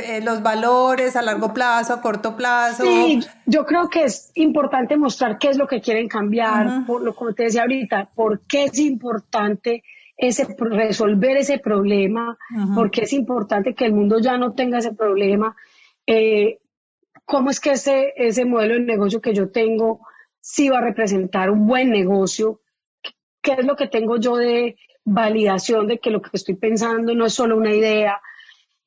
[0.04, 2.84] eh, los valores a largo plazo, a corto plazo.
[2.84, 7.14] Sí, yo creo que es importante mostrar qué es lo que quieren cambiar, por lo
[7.14, 9.82] como te decía ahorita, por qué es importante
[10.16, 12.36] ese, resolver ese problema,
[12.74, 15.56] por qué es importante que el mundo ya no tenga ese problema.
[16.06, 16.58] Eh,
[17.24, 20.00] cómo es que ese, ese modelo de negocio que yo tengo
[20.40, 22.60] sí va a representar un buen negocio,
[23.42, 27.26] qué es lo que tengo yo de validación de que lo que estoy pensando no
[27.26, 28.20] es solo una idea,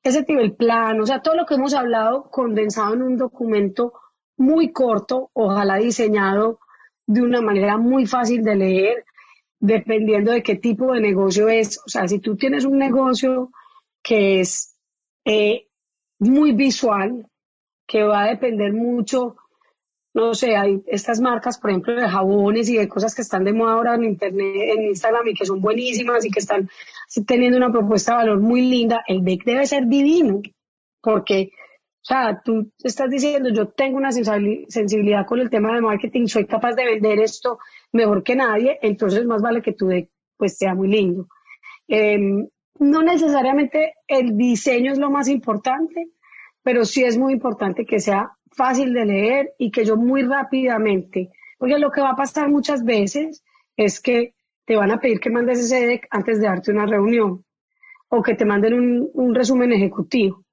[0.03, 3.93] ese tipo el plan, o sea, todo lo que hemos hablado condensado en un documento
[4.37, 6.59] muy corto, ojalá diseñado
[7.07, 9.05] de una manera muy fácil de leer,
[9.59, 11.79] dependiendo de qué tipo de negocio es.
[11.85, 13.51] O sea, si tú tienes un negocio
[14.03, 14.77] que es
[15.25, 15.67] eh,
[16.19, 17.27] muy visual,
[17.87, 19.35] que va a depender mucho,
[20.19, 23.53] no sé, hay estas marcas, por ejemplo, de jabones y de cosas que están de
[23.53, 26.69] moda ahora en Internet, en Instagram y que son buenísimas y que están
[27.25, 30.41] teniendo una propuesta de valor muy linda, el deck debe ser divino,
[31.01, 36.27] porque, o sea, tú estás diciendo, yo tengo una sensibilidad con el tema de marketing,
[36.27, 37.59] soy capaz de vender esto
[37.91, 41.27] mejor que nadie, entonces más vale que tu deck pues sea muy lindo.
[41.87, 42.47] Em,
[42.79, 46.07] no necesariamente el diseño es lo más importante,
[46.63, 51.31] pero sí es muy importante que sea fácil de leer y que yo muy rápidamente,
[51.57, 53.41] porque lo que va a pasar muchas veces
[53.77, 54.33] es que
[54.65, 57.45] te van a pedir que mandes ese deck antes de darte una reunión
[58.09, 58.73] o que te manden
[59.13, 60.43] un, resumen ejecutivo,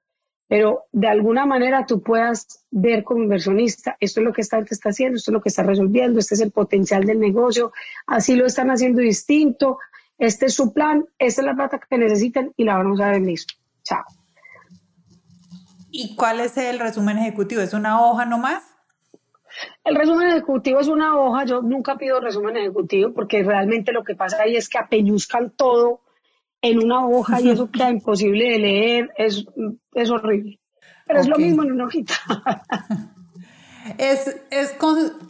[0.46, 4.74] pero de alguna manera tú puedas ver como inversionista, esto es lo que esta gente
[4.74, 7.72] está haciendo, esto es lo que está resolviendo, este es el potencial del negocio,
[8.06, 9.78] así lo están haciendo distinto,
[10.16, 13.54] este es su plan, esta es la plata que necesitan y la vamos a listo.
[13.82, 14.04] Chao.
[15.98, 17.62] ¿Y cuál es el resumen ejecutivo?
[17.62, 18.62] ¿Es una hoja nomás?
[19.82, 24.14] El resumen ejecutivo es una hoja, yo nunca pido resumen ejecutivo porque realmente lo que
[24.14, 26.02] pasa ahí es que apeñuzcan todo
[26.60, 29.46] en una hoja y eso queda imposible de leer, es,
[29.94, 30.60] es horrible.
[31.06, 32.14] Pero es lo mismo en una hojita.
[33.98, 34.74] Es, es,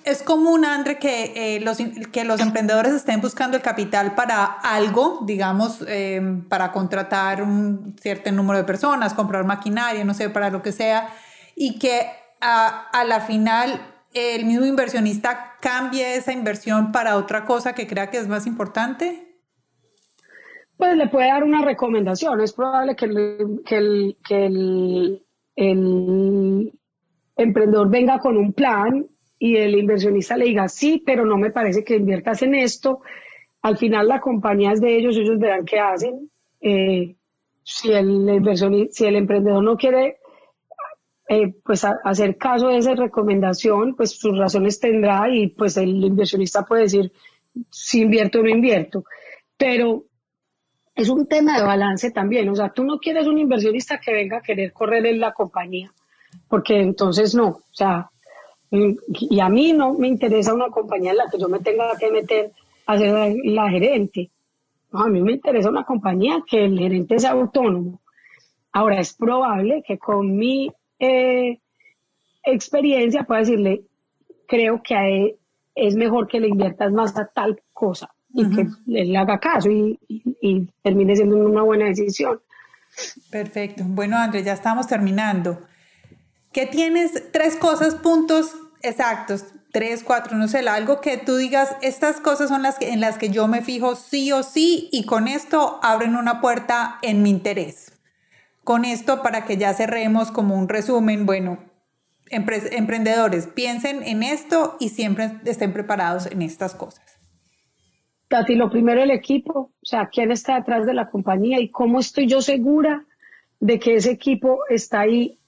[0.04, 1.78] es común, André, que, eh, los,
[2.12, 8.32] que los emprendedores estén buscando el capital para algo, digamos, eh, para contratar un cierto
[8.32, 11.08] número de personas, comprar maquinaria, no sé, para lo que sea,
[11.54, 12.06] y que
[12.40, 13.80] a, a la final
[14.12, 19.22] el mismo inversionista cambie esa inversión para otra cosa que crea que es más importante?
[20.76, 22.40] Pues le puede dar una recomendación.
[22.40, 24.46] Es probable que el, que
[25.56, 26.72] el
[27.36, 29.06] emprendedor venga con un plan
[29.38, 33.00] y el inversionista le diga, sí, pero no me parece que inviertas en esto.
[33.62, 36.30] Al final la compañía es de ellos, ellos verán qué hacen.
[36.60, 37.16] Eh,
[37.62, 40.16] si, el si el emprendedor no quiere
[41.28, 46.64] eh, pues hacer caso de esa recomendación, pues sus razones tendrá y pues el inversionista
[46.64, 47.12] puede decir
[47.70, 49.04] si invierto o no invierto.
[49.58, 50.04] Pero
[50.94, 52.48] es un tema de balance también.
[52.48, 55.92] O sea, tú no quieres un inversionista que venga a querer correr en la compañía
[56.48, 58.10] porque entonces no, o sea,
[58.70, 62.10] y a mí no me interesa una compañía en la que yo me tenga que
[62.10, 62.52] meter
[62.86, 64.30] a ser la, gerente.
[64.92, 68.00] a mí me interesa una compañía que el gerente sea autónomo.
[68.72, 71.58] Ahora, es probable que con mi eh,
[72.44, 73.82] experiencia pueda decirle,
[74.46, 75.36] creo que
[75.74, 79.98] es mejor que le inviertas más a tal cosa y que le haga caso y,
[80.08, 82.40] y termine siendo una buena decisión.
[83.30, 83.84] Perfecto.
[83.86, 85.58] Bueno, Andrés, ya estamos terminando.
[86.56, 92.18] Que tienes tres cosas, puntos exactos, tres, cuatro, no sé, algo que tú digas, estas
[92.18, 95.28] cosas son las que, en las que yo me fijo sí o sí y con
[95.28, 97.92] esto abren una puerta en mi interés.
[98.64, 101.58] Con esto, para que ya cerremos como un resumen, bueno,
[102.30, 107.04] emprendedores, piensen en esto y siempre estén preparados en estas cosas.
[108.28, 112.00] Tati, lo primero el equipo, o sea, quién está detrás de la compañía y cómo
[112.00, 113.04] estoy yo segura
[113.60, 115.38] de que ese equipo está ahí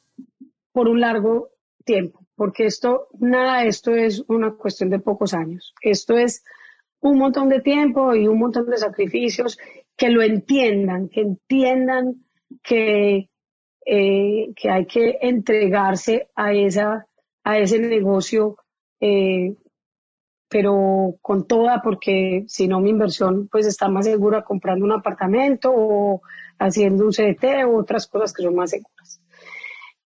[0.78, 1.50] por un largo
[1.84, 5.74] tiempo, porque esto, nada de esto es una cuestión de pocos años.
[5.82, 6.44] Esto es
[7.00, 9.58] un montón de tiempo y un montón de sacrificios,
[9.96, 12.24] que lo entiendan, que entiendan
[12.62, 13.28] que,
[13.86, 17.08] eh, que hay que entregarse a, esa,
[17.42, 18.56] a ese negocio,
[19.00, 19.56] eh,
[20.48, 25.72] pero con toda, porque si no mi inversión pues está más segura comprando un apartamento
[25.74, 26.22] o
[26.60, 28.97] haciendo un CDT o otras cosas que son más seguras.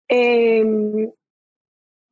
[0.08, 1.10] Em,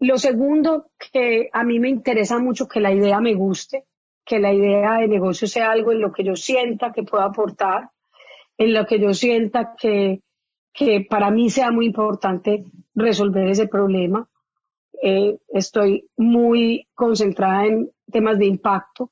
[0.00, 3.84] lo segundo, que a mí me interesa mucho que la idea me guste,
[4.24, 7.90] que la idea de negocio sea algo en lo que yo sienta que puedo aportar,
[8.58, 10.20] en lo que yo sienta que,
[10.72, 14.28] que para mí sea muy importante resolver ese problema.
[15.02, 19.10] Eh, estoy muy concentrada en temas de impacto,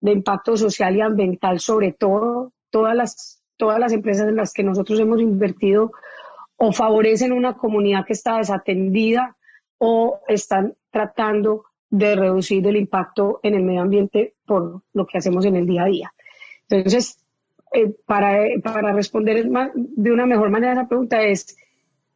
[0.00, 2.52] de impacto social y ambiental sobre todo.
[2.70, 5.92] Todas las, todas las empresas en las que nosotros hemos invertido
[6.56, 9.36] o favorecen una comunidad que está desatendida
[9.78, 15.44] o están tratando de reducir el impacto en el medio ambiente por lo que hacemos
[15.44, 16.14] en el día a día.
[16.68, 17.18] Entonces,
[17.72, 21.56] eh, para, para responder de una mejor manera a esa pregunta es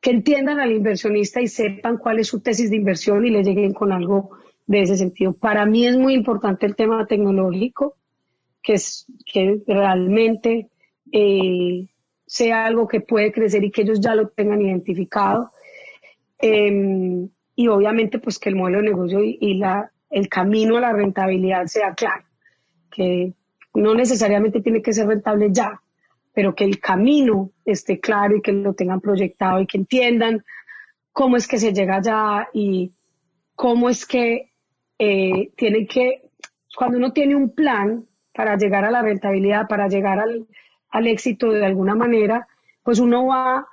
[0.00, 3.74] que entiendan al inversionista y sepan cuál es su tesis de inversión y le lleguen
[3.74, 4.30] con algo
[4.66, 5.34] de ese sentido.
[5.34, 7.96] Para mí es muy importante el tema tecnológico,
[8.62, 10.68] que, es, que realmente
[11.12, 11.88] eh,
[12.30, 15.50] sea algo que puede crecer y que ellos ya lo tengan identificado.
[16.38, 20.92] Em, y obviamente pues que el modelo de negocio y, la, el camino a la
[20.92, 22.22] rentabilidad sea claro,
[22.88, 23.32] que
[23.74, 25.82] no necesariamente tiene que ser rentable ya,
[26.32, 30.44] pero que el camino esté claro y que lo tengan proyectado y que entiendan
[31.10, 32.92] cómo es que se llega allá y
[33.56, 34.52] cómo es que
[35.00, 36.22] eh, tienen que,
[36.76, 40.46] cuando uno tiene un plan para llegar a la rentabilidad, para llegar al,
[40.90, 42.46] al éxito de alguna manera,
[42.82, 43.66] pues uno va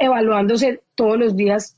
[0.00, 1.76] evaluándose todos los días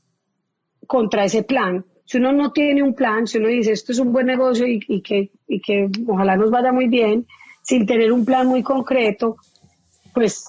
[0.87, 1.85] contra ese plan.
[2.05, 5.01] Si uno no tiene un plan, si uno dice esto es un buen negocio y,
[5.01, 7.27] que, y que ojalá nos vaya muy bien,
[7.61, 9.37] sin tener un plan muy concreto,
[10.13, 10.45] pues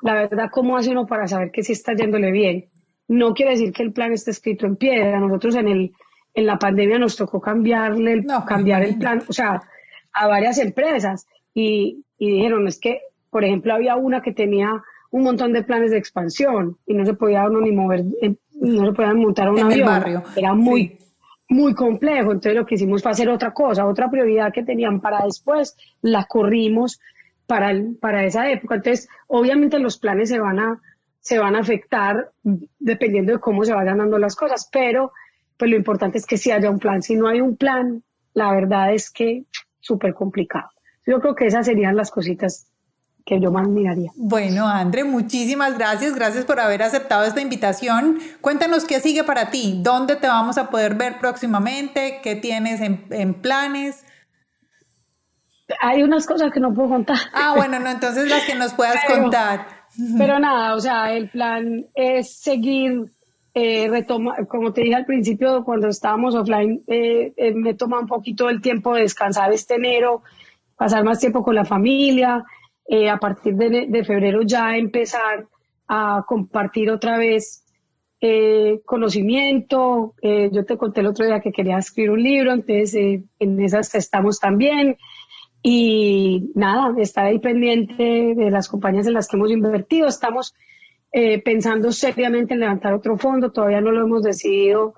[0.00, 2.66] la verdad, ¿cómo hace uno para saber que sí está yéndole bien?
[3.06, 5.20] No quiere decir que el plan esté escrito en piedra.
[5.20, 5.92] Nosotros en, el,
[6.34, 9.62] en la pandemia nos tocó cambiarle, no, cambiar el plan, o sea,
[10.12, 13.00] a varias empresas y, y dijeron, es que
[13.34, 14.80] por ejemplo, había una que tenía
[15.10, 18.86] un montón de planes de expansión y no se podía uno ni mover, eh, no
[18.86, 19.88] se podía montar un avión.
[19.88, 20.22] barrio.
[20.36, 20.98] Era muy,
[21.48, 22.30] muy complejo.
[22.30, 26.26] Entonces lo que hicimos fue hacer otra cosa, otra prioridad que tenían para después, la
[26.26, 27.00] corrimos
[27.44, 28.76] para, para esa época.
[28.76, 30.80] Entonces, obviamente los planes se van a
[31.18, 32.30] se van a afectar
[32.78, 35.10] dependiendo de cómo se vayan dando las cosas, pero
[35.56, 37.02] pues lo importante es que si haya un plan.
[37.02, 39.42] Si no hay un plan, la verdad es que
[39.80, 40.68] súper complicado.
[41.04, 42.70] Yo creo que esas serían las cositas
[43.24, 44.10] que yo más miraría.
[44.16, 46.14] Bueno, André, muchísimas gracias.
[46.14, 48.18] Gracias por haber aceptado esta invitación.
[48.40, 53.34] Cuéntanos qué sigue para ti, dónde te vamos a poder ver próximamente, qué tienes en,
[53.34, 54.04] planes.
[55.80, 57.16] Hay unas cosas que no puedo contar.
[57.32, 59.66] Ah, bueno, no, entonces las que nos puedas contar.
[60.18, 63.12] Pero nada, o sea, el plan es seguir,
[63.54, 68.06] eh, retoma, como te dije al principio, cuando estábamos offline, eh, eh, me toma un
[68.06, 70.22] poquito el tiempo de descansar este enero,
[70.76, 72.44] pasar más tiempo con la familia,
[72.86, 75.46] eh, a partir de, febrero ya empezar
[75.88, 77.64] a compartir otra vez
[78.20, 80.14] eh, conocimiento.
[80.20, 82.94] Eh, yo te conté el otro día que quería escribir un libro, entonces
[83.38, 84.96] en esas estamos también.
[85.62, 90.06] Y nada, estar ahí pendiente de las compañías en las que hemos invertido.
[90.06, 90.54] Estamos
[91.44, 94.94] pensando seriamente en levantar otro fondo, todavía no lo hemos decidido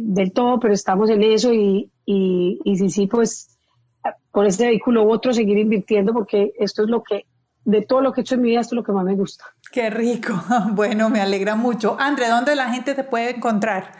[0.00, 3.55] del todo, pero estamos en eso y, y, y sí, sí, pues
[4.30, 7.26] por este vehículo u otro seguir invirtiendo porque esto es lo que,
[7.64, 9.14] de todo lo que he hecho en mi vida, esto es lo que más me
[9.14, 9.44] gusta.
[9.72, 10.34] Qué rico.
[10.72, 11.96] Bueno, me alegra mucho.
[11.98, 13.92] André, ¿dónde la gente te puede encontrar?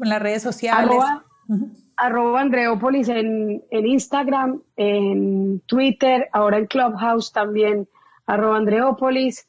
[0.00, 0.98] En las redes sociales.
[1.96, 7.88] Arroba, Andreópolis en, en, Instagram, en Twitter, ahora en Clubhouse también,
[8.26, 9.46] arroba Andreópolis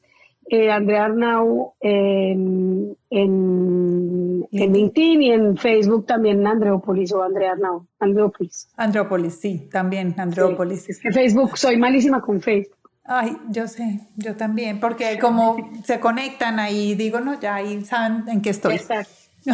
[0.48, 8.70] eh, Andrea Arnau en, en, LinkedIn y en Facebook también Andreópolis o Andrea Arnau, Andreópolis.
[8.78, 10.90] Andreópolis, sí, también Andreópolis.
[10.90, 12.78] es que Facebook, soy malísima con Facebook.
[13.06, 18.24] Ay, yo sé, yo también, porque como se conectan ahí, digo, no, ya ahí saben
[18.28, 18.76] en qué estoy.
[18.76, 19.12] Exacto.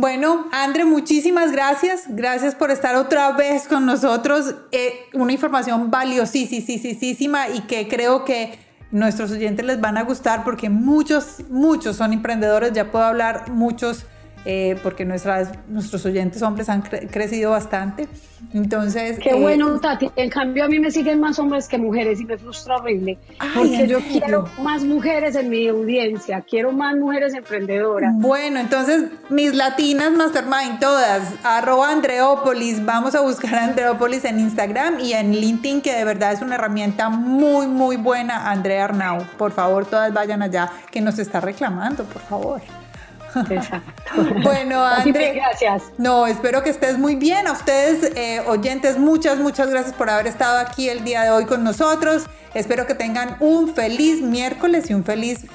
[0.00, 2.04] Bueno, André, muchísimas gracias.
[2.08, 4.54] Gracias por estar otra vez con nosotros.
[4.72, 8.58] Eh, una información valiosísima y que creo que
[8.90, 12.72] nuestros oyentes les van a gustar porque muchos, muchos son emprendedores.
[12.72, 14.06] Ya puedo hablar muchos
[14.44, 18.08] eh, porque nuestras, nuestros oyentes hombres han crecido bastante.
[18.54, 19.18] Entonces...
[19.18, 20.10] Qué eh, bueno, Tati.
[20.16, 23.18] En cambio, a mí me siguen más hombres que mujeres y me frustra horrible.
[23.54, 28.12] porque yo quiero más mujeres en mi audiencia, quiero más mujeres emprendedoras.
[28.16, 35.00] Bueno, entonces, mis latinas mastermind, todas, arroba Andreópolis, vamos a buscar a Andreópolis en Instagram
[35.00, 39.22] y en LinkedIn, que de verdad es una herramienta muy, muy buena, Andrea Arnau.
[39.36, 42.79] Por favor, todas vayan allá, que nos está reclamando, por favor.
[44.42, 45.84] Bueno, André, gracias.
[45.98, 47.46] No, espero que estés muy bien.
[47.46, 51.44] A ustedes, eh, oyentes, muchas, muchas gracias por haber estado aquí el día de hoy
[51.44, 52.24] con nosotros.
[52.54, 55.46] Espero que tengan un feliz miércoles y un feliz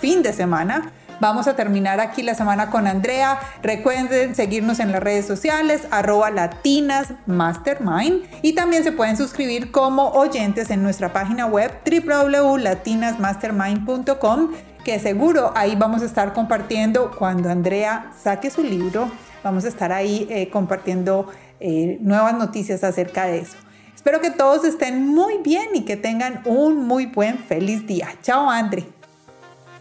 [0.00, 0.92] fin de semana.
[1.22, 3.38] Vamos a terminar aquí la semana con Andrea.
[3.62, 8.24] Recuerden seguirnos en las redes sociales, arroba latinas mastermind.
[8.42, 14.50] Y también se pueden suscribir como oyentes en nuestra página web www.latinasmastermind.com
[14.84, 19.10] que seguro ahí vamos a estar compartiendo cuando Andrea saque su libro,
[19.42, 21.28] vamos a estar ahí eh, compartiendo
[21.60, 23.56] eh, nuevas noticias acerca de eso.
[23.94, 28.08] Espero que todos estén muy bien y que tengan un muy buen feliz día.
[28.22, 28.84] Chao, Andre.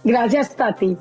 [0.03, 0.97] Gracias, Tati.